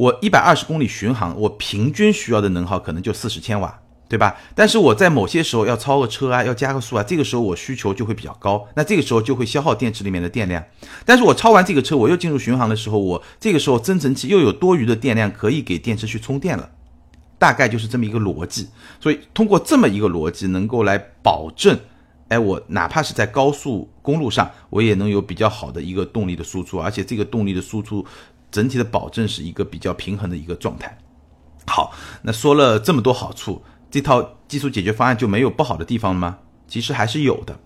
[0.00, 4.34] 我一百二十公里巡航，我平均需要的能耗可能就四十千瓦，对吧？
[4.54, 10.64] 但是我在某些时候要超个车啊，要加个速啊，这个时候我需求就会比较高，那这个时候就会消耗电池里面的电量。
[11.04, 16.70] 但是我超完这个车，我又进入巡航的时候，我这个时候增程器又有多余的电量可以给电池去充电了。
[17.38, 18.68] 大概就是这么一个逻辑，
[19.00, 21.78] 所以通过这么一个逻辑，能够来保证，
[22.28, 28.04] 哎，我哪怕是在高速公路上，我也能有比较好的一个动力的输出，而且这个动力的输出
[28.50, 30.98] 整体的保证是一个比较平衡的一个状态。
[31.66, 36.38] 好，那说了这么多好处，这套技术解决方案就没有不好的地方吗？
[36.66, 37.58] 其实还是有的。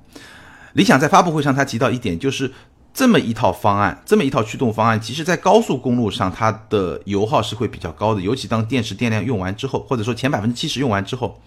[0.75, 2.53] 理想在发布会上他提到一点，就是
[2.93, 11.41] 这么一套方案，这么一套驱动方案，其实在高速公路上，它的油耗是会比较高的，尤其当电池电量用完之后，或者说前百分之七十用完之后，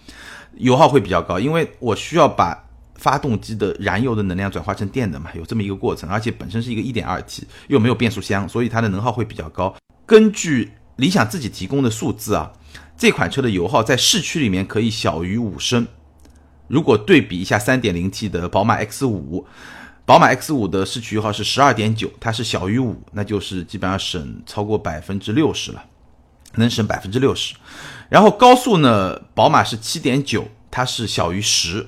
[0.56, 2.67] 油耗会比较高，因为我需要把
[2.98, 9.76] 发动机的燃油的能量转化成电的嘛，有这么一个过程，而且本身是一个一点二 T，又没有变速箱，所以它的能耗会比较高。
[10.06, 12.52] 根据理想自己提供的数字啊，
[12.98, 15.88] 这款车的油耗在市区里面可以小于五升，
[16.68, 19.46] 如果对比一下三点零 T 的宝马 X 五。
[20.06, 25.84] 宝马 X 五的市区油耗是十二点九，它是小于五，那就是基本上省超过百分之六十了，
[26.56, 27.54] 能省百分之六十。
[28.08, 31.88] 然后高速呢，宝马是七点九，它是小于十，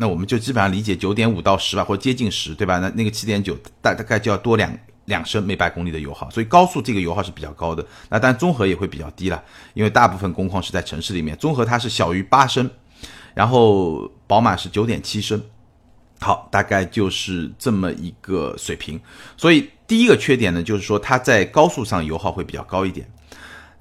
[0.00, 2.78] 那我们就基本上理解九点五到十吧，或者接近十，对吧？
[2.78, 7.84] 那那个七点九大大概就要多两两升每百公里的油耗，所以高速这个油耗是比较高的。
[8.08, 12.70] 那但综合也会比较低了，因为大部分工况是在城市里面，综合它是小于八升，
[13.34, 15.38] 然后宝马是九点七升。
[16.18, 18.98] 好，大概就是这么一个水平。
[19.36, 23.06] 所以第一个缺点呢，就是说它在高速上油耗会比较高一点。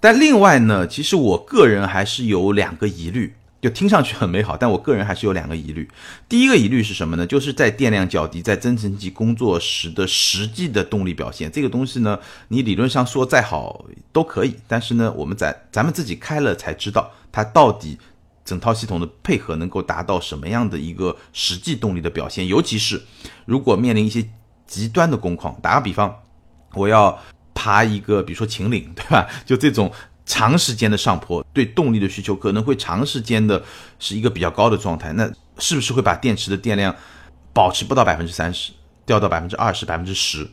[0.01, 5.89] 但另外呢，其实我个人还是有两个疑虑，就听上去很美好，但我个人还是有两个疑虑。
[6.27, 7.25] 第一个疑虑是什么呢？
[7.25, 12.19] 就是在电量较低、在增程器工作时的实际的动力表现，这个东西呢，
[12.49, 17.97] 你理论上说再好都可以，但是呢，我们在咱们自己开了才知道它到底。
[18.45, 22.47] 整套系统的配合能够达到什么样的一个实际动力的表现？
[22.47, 22.99] 尤其是
[23.45, 24.27] 如果面临一些
[24.65, 26.23] 极端的工况，打个比方，
[26.73, 27.19] 我要
[27.53, 29.27] 爬一个，比如说秦岭，对吧？
[29.45, 29.91] 就这种
[30.29, 33.61] 长时间的上坡，对动力的需求可能会长时间的
[33.97, 36.95] 是一个比较高的状态，那是不是会把电池的电量
[37.51, 38.71] 保持不到百分之三十，
[39.07, 40.47] 掉到百分之二十、百分之十？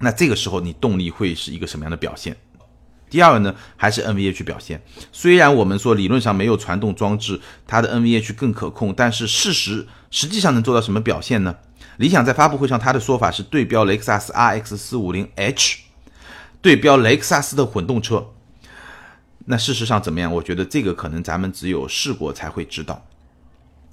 [0.00, 2.36] 那这个时候你动力会是一个什么样的表现？
[3.08, 4.82] 第二个呢，还是 NVH 表现。
[5.12, 11.54] 虽然我们说理论上没有传动装置，它的 NVH 更可控，但是事实实际上能做到什么表现呢？
[11.98, 15.78] 理想在发布会上他的说法是对标雷克萨斯 RX 四五零 H，
[16.60, 18.26] 对标雷克萨斯的混动车。
[19.50, 20.32] 那事实上怎么样？
[20.32, 23.04] 我觉得这个可能咱们只有试过才会知道。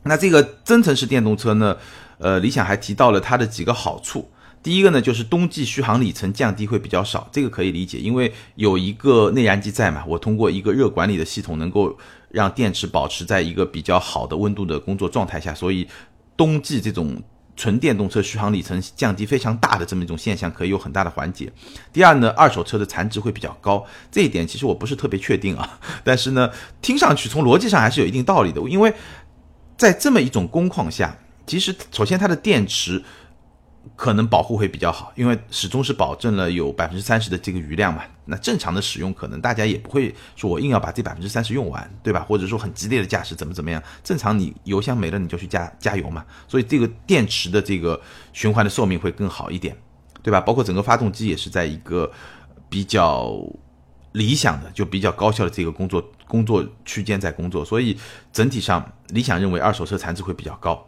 [0.03, 1.75] 那这个增程式电动车呢？
[2.19, 4.29] 呃，理想还提到了它的几个好处。
[4.63, 11.95] 第一个呢，就是冬季续航里程降低会比较少，这个可以理解，因为有一个内燃机在嘛，我通过一个热管理的系统，能够
[12.29, 15.87] 让电池保持在一个比较好的温度的工作状态下，所以
[16.35, 17.21] 冬季这种
[17.57, 21.51] 纯电动车续航里程降低非常大的这么一种现象，可以有很大的缓解。
[21.91, 26.49] 第二呢，二手车的残值会比较高，这一点其实我不是特别确定啊， 但是呢，
[26.81, 28.93] 听上去从逻辑上还是有一定道理的，因为
[29.75, 33.03] 在这么一种工况下，其实首先它的电池。
[33.95, 38.03] 可能保护会比较好，因为始终是保证了有百分之三十的这个余量嘛。
[38.25, 42.25] 那正常的使用，可能大家也不会说我硬要把这百分之三十用完，对吧？
[42.27, 43.81] 或者说很激烈的驾驶怎么怎么样？
[44.03, 46.25] 正常你油箱没了你就去加加油嘛。
[46.47, 47.99] 所以这个电池的这个
[48.33, 49.77] 循环的寿命会更好一点，
[50.21, 50.41] 对吧？
[50.41, 52.11] 包括整个发动机也是在一个
[52.67, 53.33] 比较
[54.11, 57.63] 理想的、就比较高效的这个工作工作区间在工作。
[57.63, 57.97] 所以
[58.33, 60.85] 整体上，理想认为二手车残值会比较高，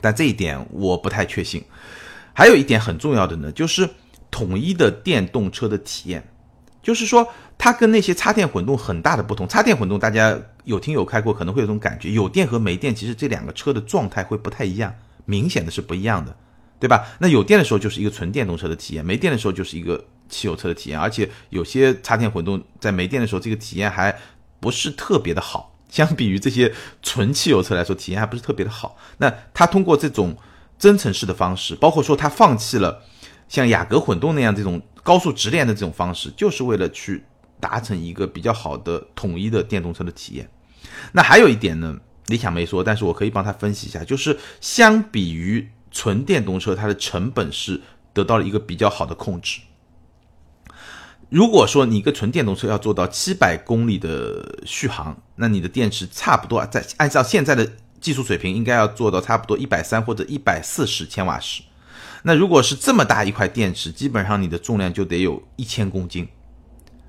[0.00, 1.62] 但这一点我不太确信。
[2.38, 3.90] 还有一点很重要的呢，就是
[4.30, 6.22] 统一的电动车的体验，
[6.80, 7.26] 就是说
[7.58, 9.48] 它跟那些插电混动很大的不同。
[9.48, 16.36] 插电混动大家有听有开过，可能会有种感觉，有电和没电其实这两个车的状态会不太一样，明显的是不一样的，
[16.78, 17.08] 对吧？
[17.18, 24.16] 那有电的时候就是一个纯电动车的体验，没电的时候就是一个汽油车的体验，而且有些插电混动在没电的时候这个体验还
[24.60, 26.72] 不是特别的好，相比于这些
[27.02, 28.96] 纯汽油车来说，体验还不是特别的好。
[29.16, 30.36] 那它通过这种。
[30.78, 33.02] 增程式的方式，包括说它放弃了
[33.48, 37.24] 像雅阁混动那样这种高速直连的这种方式，就是为了去
[37.58, 40.48] 达成一个比较好的统一的电动车的体验。
[41.12, 47.80] 那还有一点呢，理想没说，但是我可以帮他分析一下，就是相比于纯电动车，它的成本是
[48.12, 49.60] 得到了一个比较好的控制。
[51.28, 57.68] 如果说你一个纯电动车要做到七百公里的续航，那你的电池差不多在按照现在的。
[58.00, 61.62] 技术水平应该要做到差不多一百三或者一百四十千瓦时。
[62.22, 66.28] 那如果是这么大一块电池，基本上你的重量就得有一千公斤。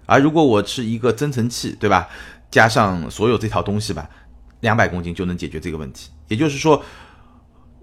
[0.06, 2.08] 而如果我是一个增程器，对吧？
[2.52, 4.10] 加上所有这套东西吧，
[4.62, 6.10] 两百公斤就能解决这个问题。
[6.28, 6.84] 也就是说，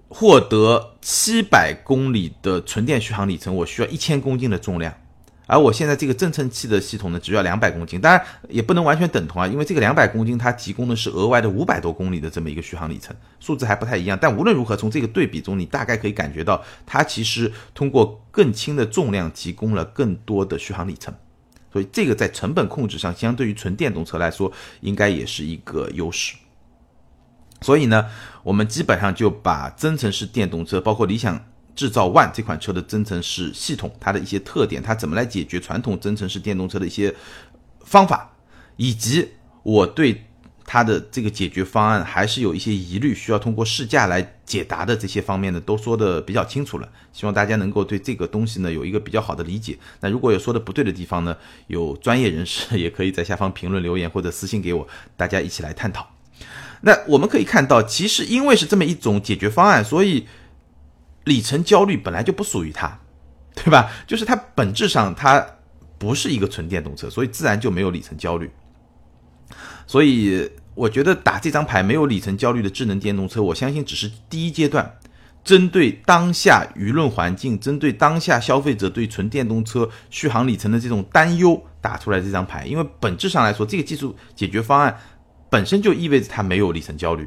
[0.09, 4.93] 获得七百公里的纯电续航里程，我需要一千公斤的重量。
[5.47, 14.17] 而我现在这个增程器的系统呢，只要两百公斤，当然也不能完全等同啊，因为这个两百公斤它提供的是额外的五百多公里的这么一个续航里程，数字还不太一样。
[14.21, 21.13] 但无论如何，从这个对比中，你大概可以感觉到，它其实通过更轻的重量提供了更多的续航里程，
[21.71, 24.51] 所以这个在成本控制上，相对于纯电动车来说，
[24.81, 26.35] 应该也是一个优势。
[27.61, 28.05] 所以呢，
[28.43, 31.41] 我们基本上就把增程式电动车，包括理想。
[31.77, 37.13] 制造 ONE 这款车的增程式系统，它的一些特点，它怎么来解决传统增程式电动车的一些
[37.85, 38.33] 方法，
[38.75, 39.29] 以及
[39.61, 40.25] 我对
[40.65, 46.89] 它的这个解决方案还是有一些疑虑，需要通过试驾来解答的这些方面呢，都说的比较清楚了。
[47.13, 49.77] 希望大家能够对这个东西呢有一个比较好的理解。
[50.01, 56.09] 那如果有说的不对的地方呢，有专业人士也可以在下方评论留言或者私信给我，大家一起来探讨。
[56.81, 60.27] 那我们可以看到，其实因为是这么一种解决方案，所以
[61.27, 62.99] 里程焦虑本来就不属于它，
[63.53, 63.91] 对吧？
[64.07, 65.45] 就是它本质上它
[65.97, 68.49] 不是一个纯电动车，所以自然就没有里程焦虑。
[69.85, 74.99] 所以我觉得打这张牌没有里程焦虑的智能电动车，我相信只是第一阶段，
[75.43, 82.65] 针对当下舆论环境，针对当下消费者对纯电动车续航里程的这种担忧打出来这张牌。
[82.65, 84.97] 因为本质上来说，这个技术解决方案。
[85.49, 87.25] 本身就意味着它没有里程焦虑，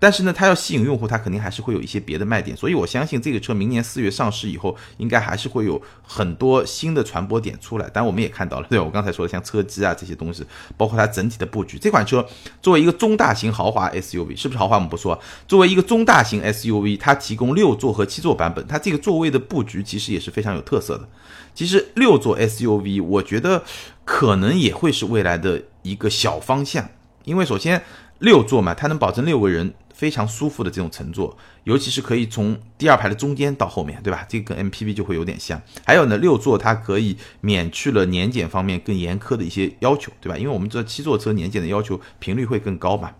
[0.00, 2.56] 但是呢，它要吸引用户，它肯定还是会有一些别的卖点。
[2.56, 7.88] 所以我相信这个车明年四月上市以后，应该还是会有很多新的传播点出来。
[7.92, 8.80] 但我们也看到了，对？
[8.80, 10.42] 我刚才说的像车机啊这些东西，
[10.76, 11.78] 包括它整体的布局。
[11.78, 12.26] 这款车
[12.62, 21.06] 作为一个中大型豪华 SUV，是不是豪华我们不说，作为一个中大型 SUV，它提供六座和七座版本，它这个座位的布局其实也是非常有特色的。
[21.54, 23.62] 其实六座 SUV，我觉得
[24.04, 26.88] 可能也会是未来的一个小方向。
[27.24, 27.82] 因为首先
[28.20, 34.24] 六座嘛，它能保证六个人非常舒服的这种乘坐，尤其是可以从第二排的中间到后面，对吧？
[34.26, 35.60] 这个跟 MPV 就会有点像。
[35.84, 40.38] 还有呢，六座它可以免去了年检方面更严苛的一些要求，对吧？
[40.38, 43.12] 因为我们知道七座车年检的要求频率会更高嘛，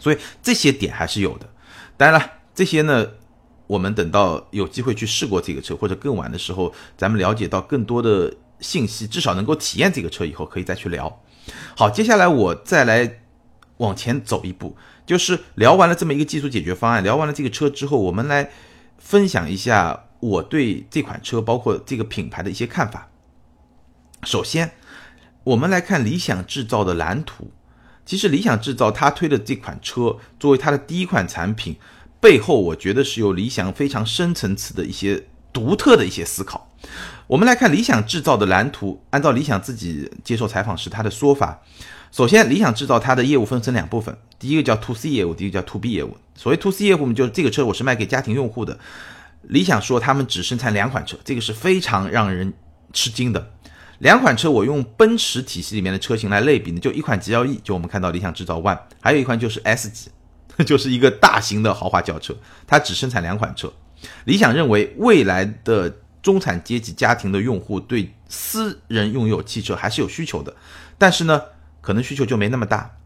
[0.00, 1.48] 所以这些点还是有的。
[1.96, 3.06] 当然了，这些呢，
[3.66, 11.22] 我们等到有机会去试过这个车，或者更晚的时候，咱们了解到更多的信息，至少能够体验这个车以后，可以再去聊。
[11.74, 13.20] 好，接下来我再来。
[13.78, 14.76] 往前走一步，
[15.12, 18.50] 就是聊完了这么一个技术解决方案，聊完了这个车之后，我们来
[18.96, 23.10] 分享一下我对这款车，包括这个品牌的一些看法。
[24.22, 24.72] 首先，
[25.44, 27.52] 我们来看理想制造的蓝图。
[28.06, 31.76] 其实，理想制造它推的这款车作为它的第一款产品，
[32.18, 36.74] 背后我觉得是有理想非常深层次的一些独特的一些思考。
[37.26, 41.60] 我们来看理想制造的蓝图，按照理想自己接受采访时他的说法。
[42.12, 46.18] 首先，理想制造它的业务分成两部分，第一个叫 to C 业务，第一个叫 to B 业务。
[46.34, 48.78] 所谓 to C 业务就是这个车我是卖给家庭用户的。
[49.40, 52.52] 理想说他们只生产两款车，这个是非常让人
[52.92, 53.52] 吃惊的。
[54.00, 60.10] 两款车我用奔驰体系里面的车型来类比呢，就一款 GLE，就我们看到理想制造 ONE，还有一款就是 S 级，
[60.66, 62.36] 就是一个大型的豪华轿车，
[62.66, 63.72] 它只生产两款车。
[64.24, 70.54] 理想认为未来的中产阶级家庭的用户对私人拥有汽车还是有需求的，
[70.98, 71.40] 但是呢。
[71.82, 72.96] 可能需求就没那么大，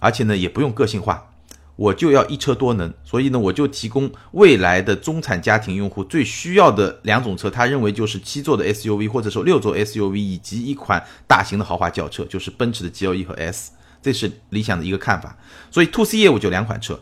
[0.00, 1.30] 而且呢也不用个性化，
[1.76, 13.72] 我就要一车多能，所以呢我就提供未来的中产家庭用户最需要的两种车，他认为就是七座的 SUV 或者说六座 SUV 以及一款大型的豪华轿车，就是奔驰的 GLE 和 S，
[14.02, 15.36] 这是理想的一个看法。
[15.70, 16.98] 所以 To C 业务就两款车，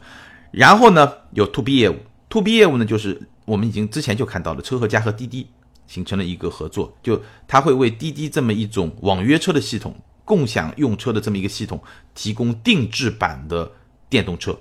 [0.51, 1.97] 然后呢有 To B 业务
[2.29, 5.49] ，To B 业务呢就是我们已经之前就看到了车和家和滴滴
[5.87, 9.95] 形成了一个合作，就他会为滴滴这么一种网约车的系统。
[10.31, 11.83] 共享用车的这么一个系统，
[12.15, 13.69] 提供定制版的
[14.09, 14.57] 电动车。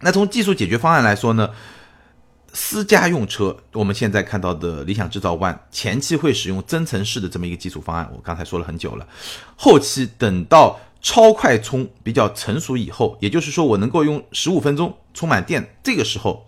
[0.00, 1.48] 那从技术解决方案来说呢，
[2.52, 9.08] 私家用车，我们现在看到的理想制造 ONE 前期会使用增程式的这么一个基础方案，我刚才说了很久了。
[9.56, 16.46] 后期等到超快充比较成熟以后，也就是说我能够用十五分钟充满电，这个时候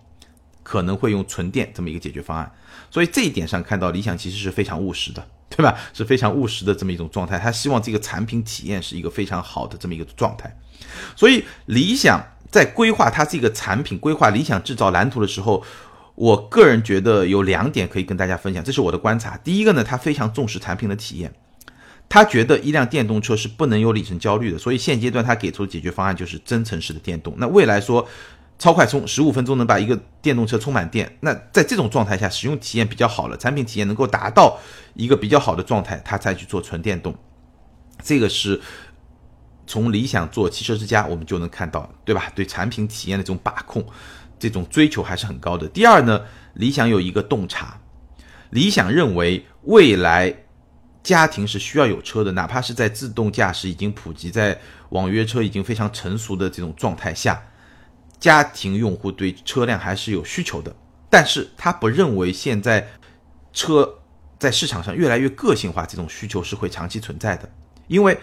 [0.62, 2.53] 可能会用纯电这么一个解决方案。
[2.91, 5.26] 所以这一点上看到理想其实是非常务实的。
[5.51, 5.76] 对吧？
[5.92, 10.55] 是非常务实的这么一种状态，他希望这个产品体验是一个非常好的这么一个状态。
[11.16, 15.64] 所以理想在规划它这个产品、规划理想制造蓝图的时候，
[16.14, 19.36] 我个人觉得有两点可以跟大家分享，这是我的观察。
[19.38, 21.32] 第一个呢，他非常重视产品的体验，
[22.09, 27.34] 他觉得一辆电动车是不能有里程焦虑的，所以现阶段他给出的解决方案就是增程式的电动。
[27.38, 28.07] 那未来说。
[28.59, 31.16] 超快充，十五分钟能把一个电动车充满电。
[31.20, 34.59] 那在这种状态下，使用体验比较好了，产品体验能够达到
[34.94, 37.14] 一个比较好的状态，它再去做纯电动。
[38.02, 38.61] 这个是
[39.64, 42.32] 从理想做汽车之家，我们就能看到，对吧？
[42.34, 43.86] 对产品体验的这种把控，
[44.40, 45.68] 这种追求还是很高的。
[45.68, 46.22] 第二呢，
[46.54, 47.80] 理想有一个洞察，
[48.50, 50.34] 理想认为未来
[51.04, 57.40] 家庭是需要有车的，哪怕是在自动驾驶已经普及，在网约车已经非常成熟的这种状态下。
[58.21, 60.75] 家庭用户对车辆还是有需求的，
[61.09, 62.89] 但是他不认为现在
[63.53, 63.99] 车
[64.39, 67.49] 在市场上越来越个性化，这种需求是会长期存在的。
[67.87, 68.19] 因为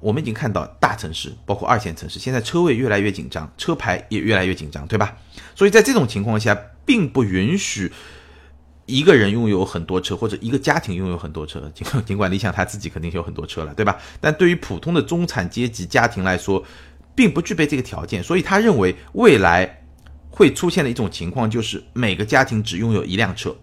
[0.00, 5.16] 我们已经看到大城市，包括二线城市，现在车位越来越紧张，车牌也越来越紧张，对吧？
[5.54, 7.92] 所以在这种情况下，并不允许
[8.84, 11.70] 一个人拥有很多车，或者一个家庭拥有很多车，
[12.04, 13.96] 尽管理想他自己肯定有很多车了，对吧？
[14.20, 16.62] 但对于普通的中产阶级家庭来说，
[17.16, 19.82] 并不具备这个条件，所以他认为未来
[20.30, 23.56] 会出现的一种情况就是每个家庭只拥有一辆车，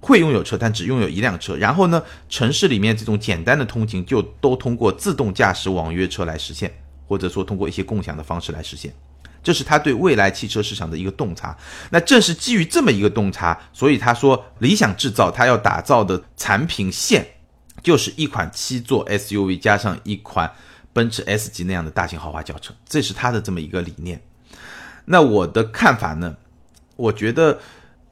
[0.00, 1.54] 会拥有车，但只拥有一辆车。
[1.54, 6.72] 然后呢，城市里面这种简单的通勤就都通过自动驾驶网约车来实现，
[7.06, 8.92] 或者说通过一些共享的方式来实现。
[9.42, 11.54] 这是他对未来汽车市场的一个洞察。
[11.90, 17.26] 那正是基于这么一个洞察，所以他说理想制造他要打造的产品线，
[17.82, 20.50] 就是一款七座 SUV 加上一款
[20.92, 24.22] 奔驰 S 级那样的大型豪华轿车，这是他的这么一个理念。
[25.06, 26.36] 那我的看法呢？
[26.96, 27.58] 我觉得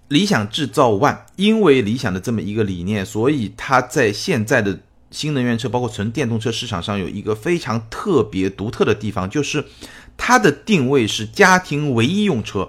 [0.09, 4.79] 理想制造 ONE 因为理想的这么一个理念，所以它在现在的
[5.11, 9.65] 新能源车包括纯电动车市场上有一个非常特别独特的地方，就是。
[10.23, 12.69] 它的定位是家庭唯一用车，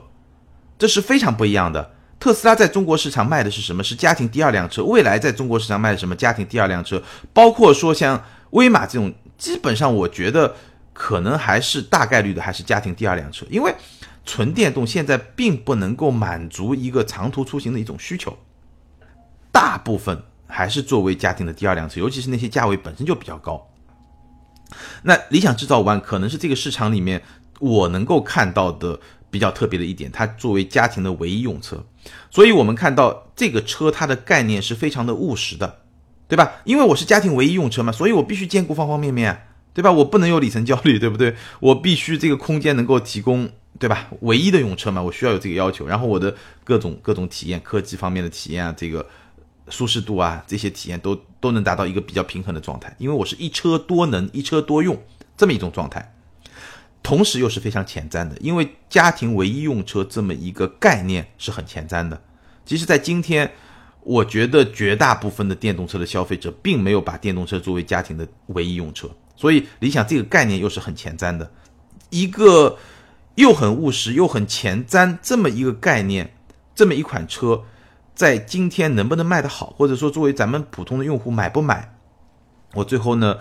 [0.80, 1.92] 这是非常不一样的。
[2.18, 3.84] 特斯拉在中国市场卖的是什么？
[3.84, 4.82] 是家庭第二辆车。
[4.86, 6.16] 未来在中国市场卖的什么？
[6.16, 7.04] 家庭第二辆车。
[7.34, 10.56] 包括说像威马这种，基本上我觉得
[10.94, 13.44] 可能还是大概率的，还是家庭第二辆车。
[13.50, 13.74] 因为
[14.24, 18.38] 纯电动现在并不能够满足一个长途出行的一种需求，
[19.52, 23.68] 大部分还是作为家庭的第二辆车，尤其是那些价位本身就比较高。
[25.02, 27.24] 那理想制造 ONE 可能是这个市场里面。
[27.60, 31.86] 我能够看到的比较特别的一点，它作为家庭的唯一用车，
[32.32, 35.81] 所以我们看到这个车它的概念是非常的务实的，
[36.32, 36.50] 对吧？
[36.64, 39.92] 因为我是家庭唯一用车嘛，所以我必须兼顾方方面面，对吧？
[39.92, 41.36] 我不能有里程焦虑， 对不对？
[41.60, 44.08] 我必须这个空间能够提供，对吧？
[44.22, 49.06] 唯一的用车嘛，我需要有这个要求，然后我的各种各种体验，科技方面的体验啊，这个
[49.68, 54.98] 舒适度啊，这些体验都都能达到一个比较平衡的状态，因为我是一车多能，一车多用
[55.36, 56.16] 这么一种状态。
[57.04, 62.22] 同时又是非常前瞻的，因为家庭唯一用车这么一个概念是很前瞻的。
[62.66, 63.52] 其实，在今天，
[64.04, 71.52] 我觉得绝大部分的电动车的消费者并没有把电动车作为家庭的唯一用车，所以理想这个概念又是很前瞻的，
[72.10, 72.78] 一个
[73.36, 76.34] 又很务实又很前瞻这么一个概念，
[76.74, 77.64] 这么一款车，
[78.16, 81.94] 在今天能不能卖得好，或者说作为咱们普通的用户买不买？
[82.74, 83.38] 我最后呢，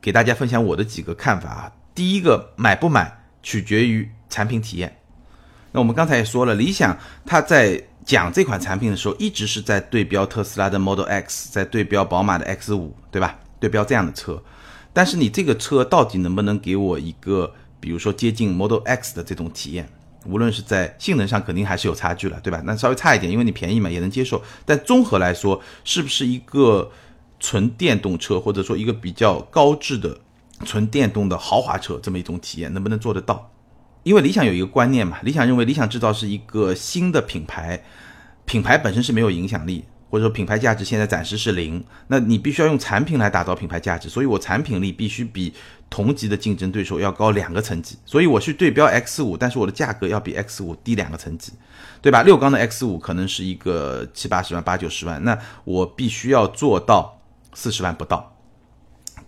[0.00, 1.72] 给大家分享我的几个看法啊。
[1.94, 5.00] 第一个买不买取决于产品体验。
[5.70, 13.38] 那我们刚才也说了，理想它在讲这款产品的时候，一直是在对标特斯拉的 Model X，在对标宝马的 X 五，对吧？
[13.58, 14.42] 对标这样的车。
[14.92, 19.88] 但是你这个车到底能不能给我一个，比如说接近 Model X 的这种体验？
[20.26, 22.62] 无论是在性能上，肯定还是有差距了，对吧？
[22.64, 24.42] 那稍微差一点，因为你便宜嘛，也能接受。
[24.64, 26.90] 但综合来说，是不是一个
[27.40, 30.18] 纯电动车，或者说一个比较高质的？
[30.64, 33.50] 纯电动的豪华车这么一种体验能不能做得到？
[34.04, 37.82] 因为理想有一个观念嘛，理想认为理想制造是一个新的品牌，
[38.44, 41.82] 品牌本身是没有影响力，或者说品牌价值现在暂时是零。
[42.08, 45.54] 那你必须要用产品来打造品牌价值，所以我产品力必须比
[45.88, 47.96] 同级的竞争对手要高两个层级。
[48.04, 51.52] 所以我去对标 X 五，但是我的价格要比 X 五低两个层级，
[52.02, 52.22] 对吧？
[52.22, 57.18] 六缸的 X 五可能是一个七八十万、八九十万，那我必须要做到
[57.54, 58.36] 四十万不到，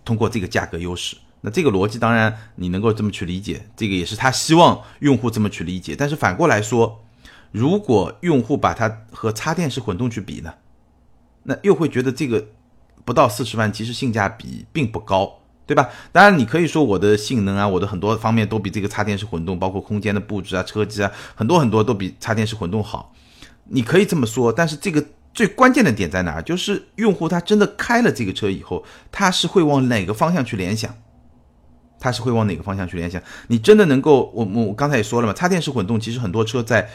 [0.05, 1.17] 通过这个价格优势。
[1.49, 5.95] 这个逻辑当然你能够这么去理解，这个也是他希望用户这么去理解。
[5.97, 7.03] 但是反过来说，
[7.51, 10.53] 如果用户把它和插电式混动去比呢，
[11.43, 12.47] 那又会觉得这个
[13.05, 15.89] 不到四十万，其实性价比并不高，对吧？
[16.11, 23.13] 当然你可以说我的性能啊，我的很多方面都比这个插电式混动，包括空间的布置啊、车机啊，很多很多都比插电式混动好。
[23.69, 26.41] 你可以这么说，但是这个最关键的点在哪儿？
[26.41, 30.93] 就是用户他真的开了这个车以后，他是会往哪个方向去联想？
[31.99, 33.21] 它是会往哪个方向去联想？
[33.47, 36.89] 你真的能够，我我刚才也说了嘛，插电式混动其实很多车在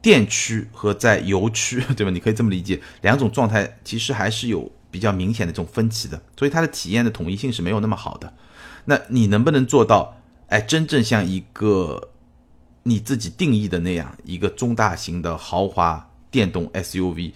[0.00, 2.10] 电区和在油区， 对吧？
[2.10, 8.32] 你可以这么理解，两种状态其实还是有比较明显的这种分歧的，所以它的体验的统一性是没有那么好的。
[8.86, 10.16] 那你能不能做到，
[10.48, 12.10] 哎，真正像一个
[12.84, 17.32] 你自己定义的那样一个中大型的豪华电动 SUV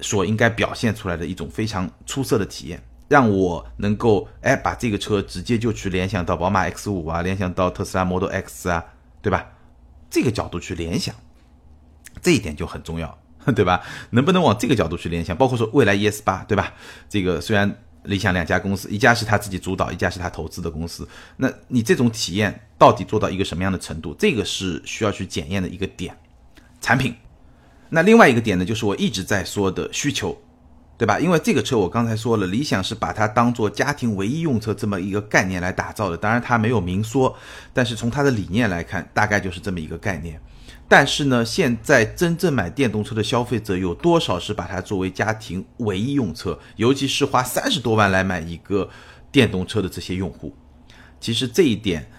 [0.00, 2.82] 所应该表现出来的一种非常出色的体验？
[3.08, 8.84] 让我能够哎把这个车直接就去联想到宝马 X 五啊，联想到特斯拉 Model X 啊，
[9.22, 9.52] 对吧？
[10.08, 11.14] 这个角度去联想，
[12.22, 13.18] 这一点就很重要，
[13.54, 13.82] 对吧？
[14.10, 15.36] 能不能往这个角度去联想？
[15.36, 16.74] 包括说未来 ES 八，对吧？
[17.08, 24.14] 这个虽然理想两家公司，一家是他自己主导，一家是他投资的公司，那你这种体验到底做到一个什么样的程度？
[24.18, 26.16] 这个是需要去检验的一个点。
[26.80, 27.14] 产品，
[27.88, 30.40] 那另外一个点呢，就是我一直在说的需求。
[30.98, 31.20] 对吧？
[31.20, 36.16] 因为这个车我刚才说了，理想是把它当做家庭唯一用车这么一个概念来打造的。
[36.16, 37.36] 当然它没有明说，
[37.72, 40.40] 但是从它的理念来看，大概就是这么一个概念。
[40.88, 46.58] 但是呢，现在真正买电动车的消费者有多少是把它作为家庭唯一用车？
[46.76, 48.88] 尤其是花三十多万来买一个
[49.30, 50.54] 电动车的这些用户，
[51.20, 52.10] 其实这一点。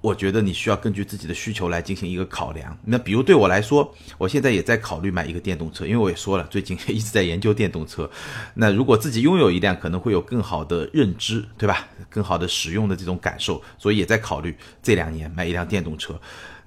[0.00, 2.76] 我觉得你需要根据自己的需求来进行一个考量。
[2.84, 8.10] 那比如对我来说，我现在也在考虑买一个电动车，因为我也说了，最近一直在研究电动车。
[8.54, 11.86] 那如果自己拥有一辆，可能会有更好的认知，对吧？
[12.08, 16.18] 更好的使用的这种感受，所以也在考虑这两年买一辆电动车。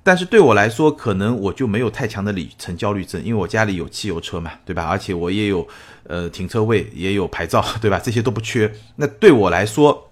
[0.05, 4.84] 但是对我来说，可能我就没有太强的里程焦虑症，因为我家里有汽油车嘛，对吧？
[4.84, 5.65] 而且我也有
[6.03, 7.97] 呃停车位，也有牌照，对吧？
[8.03, 8.71] 这些都不缺。
[8.97, 10.11] 那对我来说，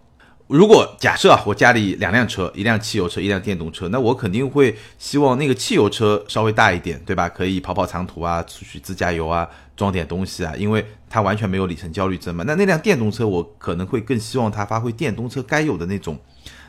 [0.52, 7.30] 如果假设啊，我家里两辆车，一辆汽油车，一辆电动车，那我肯定会希望那个汽油车稍微大一点，对吧？
[7.30, 9.48] 可以跑跑长途啊，出去自驾游啊，
[9.78, 12.44] 装点东西啊，因为它完全没有里程焦虑症嘛。
[12.46, 16.20] 那那辆电动车，我可能会更希望它发挥电动车该有的那种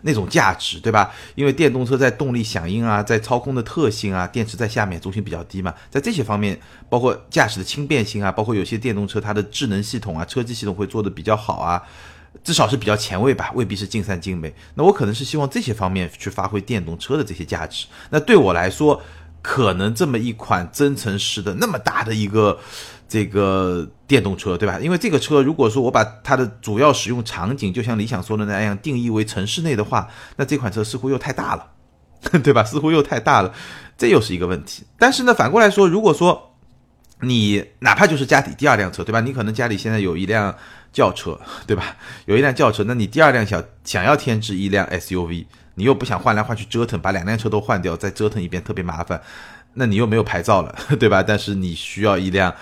[0.02, 1.10] 那种价值，对吧？
[1.34, 6.56] 因为电动车在动力响应啊，在操控的特性啊，电池在下面，重心比较低嘛，在这些方面，
[6.88, 11.82] 包括驾驶的轻便性啊，包括有些电动车它的智能系统啊，车机系统会做的比较好啊。
[12.44, 14.52] 至少是比较前卫吧，未必是尽善尽美。
[14.74, 17.86] 那我可能是希望这些方面去发挥电动车的这些价值。
[18.10, 19.00] 那对我来说，
[19.40, 22.58] 可能这么一款增程式的那么大的一个
[23.08, 24.78] 这个电动车，对吧？
[24.80, 31.66] 因为这个车如果说我把它的主要使用场景，就像理想说的那样定义为城市内的话，那这款车似乎又太大了，
[32.42, 32.62] 对吧？
[32.62, 33.52] 似乎又太大了，
[33.98, 34.84] 这又是一个问题。
[34.98, 36.51] 但是呢，反过来说，如果说
[37.22, 39.20] 你哪怕就是家里第二辆车，对吧？
[39.20, 40.54] 你可能家里现在有一辆。
[40.92, 41.96] 轿车 对吧？
[42.26, 45.46] 有一辆轿车，那你第二辆想想要添置一辆 SUV，
[45.76, 49.18] 你又不想换来换去折腾，把两辆车都换掉，再折腾一遍特别麻烦，
[49.72, 51.22] 那你又没有牌照了， 对吧？
[51.22, 52.54] 但是你需要一辆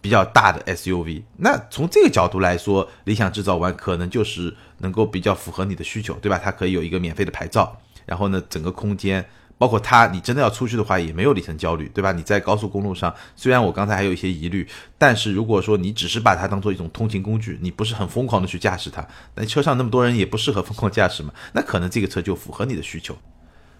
[0.00, 6.40] 比较大的 SUV，那从这个角度来说，理想制造完可能就是能够比较符合你的需求，对吧？
[6.42, 9.22] 它可以有一个免费的牌照，然后呢，整个空间。
[9.58, 12.12] 包括它，你真的要出去的话，也没有里程焦虑，对吧？
[12.12, 23.18] 你在高速公路上，虽然我刚才还有一些疑虑，但是如果说你只是把它当做一种通勤工具，你不是很疯狂的去驾驶它，那车上那么多人也不适合疯狂驾驶嘛，那可能这个车就符合你的需求。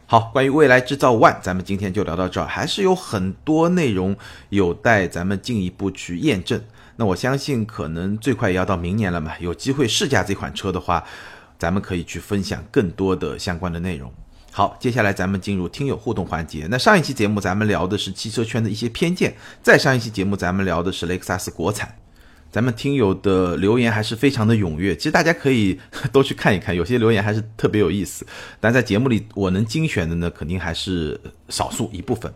[0.07, 4.17] 好，关于未来制造 ONE，咱们今天就聊到这儿，还是有很多内容
[4.49, 6.61] 有待咱们进一步去验证。
[6.97, 11.05] 那我相信可能最快也要到明年了嘛，有机会试驾这款车的话，
[11.59, 14.13] 咱们可以去分享更多的相关的内容。
[14.59, 16.67] 好，接下来咱们进入听友互动环节。
[16.69, 19.33] 那上一期节目咱们聊的是汽车圈的一些偏见，
[19.63, 21.95] 再上一期节目咱们聊的是雷克萨斯国产。
[22.51, 25.79] 咱们听友的留言还是非常的踊跃，其实大家可以
[26.11, 28.27] 都去看一看，有些留言还是特别有意思。
[28.59, 32.35] 但在节目里我能精选的呢，肯定还是少数一部分。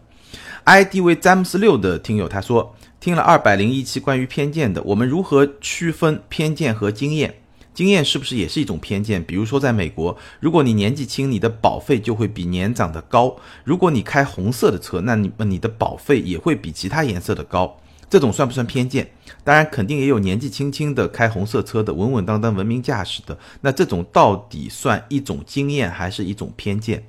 [0.62, 7.41] ID 为詹姆斯六的听友他说，听了二百零一期关于偏见的，我们如何区分偏见和经验？
[7.74, 9.22] 经验是不是也是一种偏见？
[9.24, 17.78] 比如说，在美国，如果你年纪轻，你的保费就会比年长的高；如果你开红色的车，那你你的保费也会比其他颜色的高。
[18.10, 19.10] 这种算不算偏见？
[19.42, 23.38] 当然，肯定也有年纪轻轻的开红色车的，稳稳当当、文明驾驶的。
[23.62, 27.02] 那这种到底算一种经验还是一种偏见？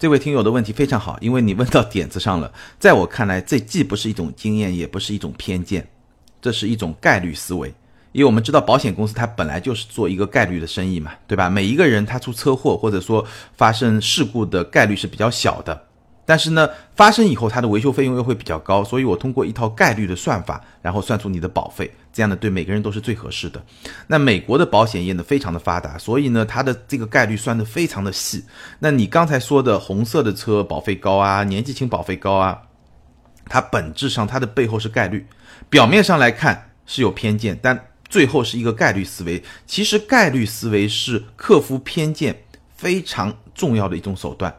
[0.00, 2.52] 这位听友的问题非常好，因为你问到点子上了。
[2.80, 5.88] 在我看来，这既不是一种经验，也不是一种偏见，
[6.40, 7.72] 这是一种概率思维。
[8.12, 11.48] 因为我们知道保险公司它本来就是做一个概率的生意嘛，对吧？
[11.48, 15.86] 每一个人他出车祸或者说发生事故的概率是比较小的，
[16.26, 23.62] 但是呢，发生以后它的维修费用又会比较高，所以我通过一套概率的算法，然后算出你的保费，这样呢对每个人都是最合适的。
[24.06, 28.44] 那美国的保险业呢非常的发达，所以呢它的这个概率算的非常的细。
[28.78, 32.60] 那你刚才说的红色的车保费高啊，年纪轻保费高啊，
[33.46, 35.26] 它本质上它的背后是概率，
[35.70, 37.86] 表面上来看是有偏见，但。
[38.12, 42.44] 最后是一个概率思维，其实概率思维是克服偏见
[42.76, 44.54] 非常重要的一种手段。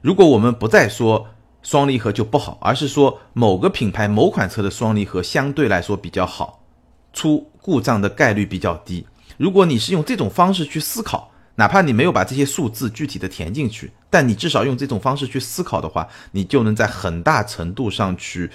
[0.00, 1.28] 如果我们不再说
[1.62, 6.64] 双离合就不好，而是说某个品牌某款车的双离合相对来说比较好，
[7.12, 9.06] 出故障的概率比较低。
[9.36, 18.50] 如果你是用这种方式去思考，哪怕你没有把这些数字具体的填进去，但你至少用这种方式去思考的话，你就能在很大程度上去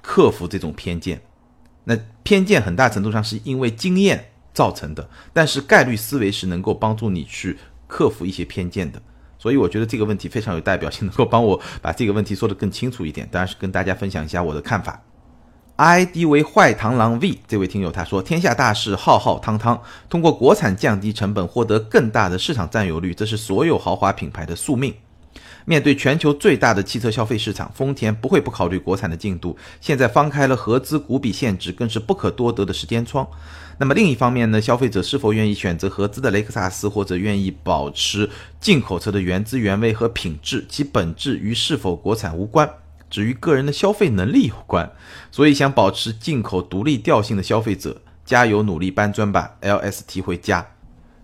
[0.00, 1.20] 克服这种偏见。
[1.84, 9.00] 那偏见很大程度上是因为经验造成的，但是概率思维是能够帮助你去克服一些偏见的，
[9.38, 13.28] 所以我觉得这个问题非常有代表性，能够帮我把这个问题说得更清楚一点。
[13.30, 15.02] 当然是跟大家分享一下我的看法。
[15.76, 24.94] ID 为坏螳螂 V 这位听友他说：“天下大事浩浩汤汤，通过国产降低成本，获得更大的市场占有率，这是所有豪华品牌的宿命。”
[25.66, 29.56] 面对全球最大的汽车消费市场，丰田不会不考虑国产的进度。
[29.80, 33.26] 现在放开了合资股比限制，更是不可多得的时间窗。
[33.78, 42.68] 那么另一方面呢，消费者是否愿意选择合资的雷克萨斯，或者愿意保持进口车的原汁原味和品质，其本质与是否国产无关，
[43.10, 44.92] 只与个人的消费能力有关。
[45.32, 50.64] 所以，想保持进口独立调性的消费者，加油努力搬砖吧，LST 会加。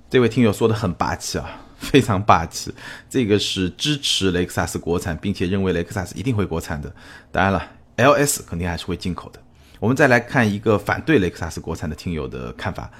[0.08, 1.59] 这位听友说的很霸气啊。
[1.80, 2.72] 非常霸气，
[3.08, 6.94] 这个是支持雷克萨斯国产，并且认为雷克萨斯一定会国产的。
[7.32, 7.66] 当然了
[7.96, 9.40] ，LS 肯定还是会进口的。
[9.80, 12.90] 我们再来看一个反对雷克萨斯国产的听友的看法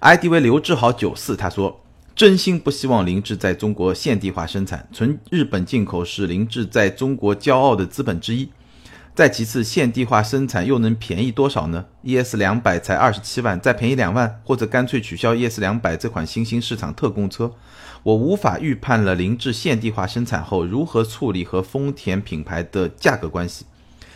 [0.00, 1.84] ，ID 为刘志豪九四，他说
[2.16, 8.48] ：“真心不希望凌志在中国现地化生产，纯日本进口是凌志在中国骄傲的资本之一。
[9.14, 17.52] 再其次，现地化生产又能便宜多少呢？ES 两百才二十七万，再便宜两万，或者干脆取消 ES 两百这款新兴市场特供车。”
[18.02, 23.66] 我无法预判了凌志现地化生产后如何处理和丰田品牌的价格关系，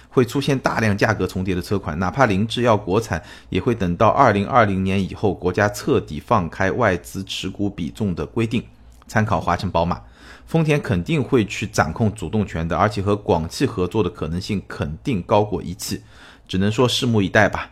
[0.09, 8.65] 会出现大量价格重叠的车款，哪怕凌志要国产，也会等到二零二零年以后，国家彻底放开外资持股比重的规定。
[9.07, 10.01] 参考华晨宝马，
[10.47, 16.03] 丰田肯定会去掌控主动权的，而且和广汽合作的可能性肯定高过一汽，
[16.47, 17.71] 只能说拭目以待吧。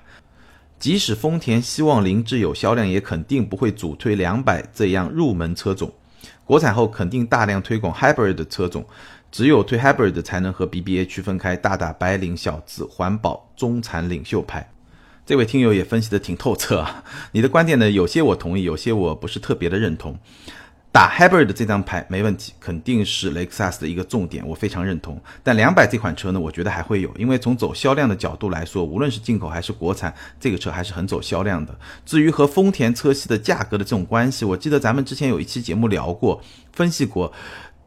[0.79, 5.93] 即使丰田希望凌志有销量，也肯定不会主推两百这样入门车种。
[6.45, 8.85] 国产后肯定大量推广 hybrid 的车种，
[9.31, 14.69] 只有推 hybrid 才能和 BBA 区分开，大打白领小资、环保中产领袖牌。
[15.25, 20.19] 这位听友也分析的挺透彻啊，你的观点呢，有些我同意，有些我不是特别的认同。
[20.93, 25.19] 打 Hybrid 这张牌没问题，肯定是雷克萨斯的一个重点，我非常认同。
[25.43, 31.75] 但两百这款车呢，我觉得还会有，因为从走销量的角度来说，无论是进口还是国产，这个车还是很走销量的。
[32.05, 36.43] 至于和丰田车系的价格的这种关系，我记得咱们之前有一期节目聊过，
[36.75, 37.33] 分析过，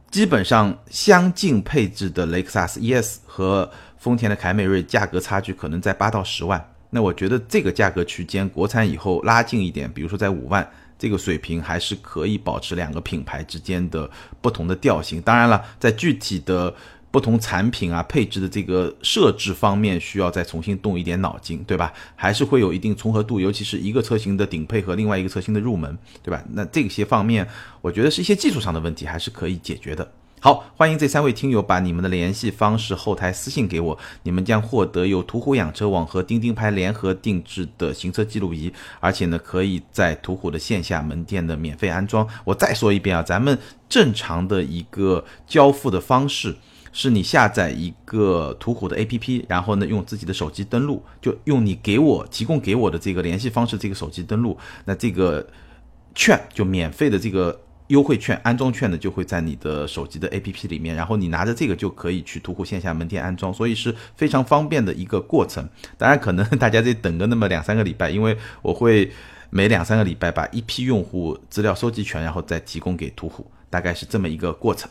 [0.10, 6.72] 基本上相近配置的雷克萨斯 ES 和丰田的凯美瑞价格差距可能在八到十万。
[6.89, 10.68] 那我觉得这个价格区间，国产以后拉近一点，比如说在五万。
[10.98, 14.10] 这个水平还是可以保持两个品牌之间的
[14.41, 15.22] 不同的调性。
[15.22, 16.74] 当然了，在具体的
[17.12, 21.93] 不同产品啊、配置的这个设置方面，需要再重新动一点脑筋，对吧？
[22.16, 26.43] 还是会有一定重合度，尤其是一个车型的顶配和另外一个车型的入门，对吧？
[26.52, 27.48] 那这些方面，
[27.82, 30.12] 我觉得是一些技术上的问题，还是可以解决的。
[30.46, 42.28] 好，欢迎这三位听友把你们的联系方式后台私信给我，你们将获得由途虎养车网和钉钉拍联合定制的行车记录仪，而且呢，可以在途虎的线下门店的免费安装。
[42.43, 43.58] 我再说一遍啊，咱们
[43.89, 46.56] 正常的一个交付的方式，
[46.93, 55.48] 是你下载一个途虎的 APP，然后呢，用自己的手机登录，就用你给我提供给我的这个联系方式，这个手机登录，那这个
[56.14, 57.60] 券就免费的这个。
[57.88, 65.68] 优惠券、安装券呢，就会在你的手机的 APP 里面，然后你拿着这个就可以去途虎线下门店安装，所以是非常方便的一个过程。
[65.98, 69.12] 当然，可能大家得等个那么两三个礼拜，因为我会
[69.52, 74.90] 每两三个礼拜把一批用户资料收集全，然后再提供给途虎，大概是这么一个过程。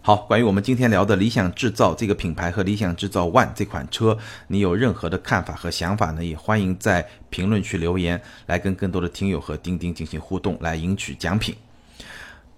[0.00, 4.16] 好，关于我们今天聊的理想制造这个品牌和理想制造 ONE 这款车，
[4.46, 6.24] 你有任何的看法和想法呢？
[6.24, 11.54] 也欢迎在评论区留言，来跟更多的听友和钉钉进行互动，来赢取奖品。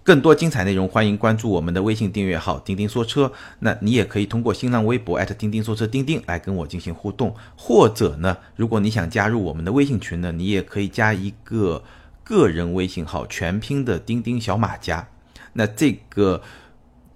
[0.03, 3.33] 更多精彩内容，欢迎关注我们的微信订阅号“钉钉说车”。
[3.61, 11.85] 那你也可以通过新浪微博钉钉说车钉钉来跟我进行互动，或者呢，如果你想加入我们的微信群呢，你也可以加一个
[12.25, 15.09] 个人微信号，全拼的钉钉小马甲。
[15.53, 16.43] 那这个。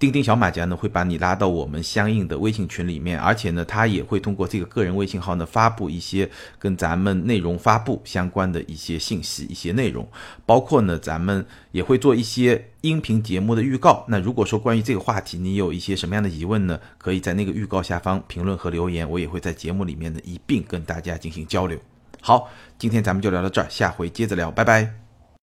[0.04, 6.28] 钉钉小马甲呢会把你拉到我们相应的微信群里面，而且呢，他也会通过这个个人微信号呢发布一些
[6.58, 10.06] 跟咱们内容发布相关的一些信息、一些内容，
[10.44, 11.42] 包括呢，咱们
[11.72, 14.04] 也会做一些音频节目的预告。
[14.06, 21.78] 那如果说关于这个话题你有一些什么样的疑问呢，可以在那个预告下方评论和留言，我也会在节目里面呢一并跟大家进行交流。
[22.20, 25.03] 好，今天咱们就聊到这儿，下回接着聊，拜拜。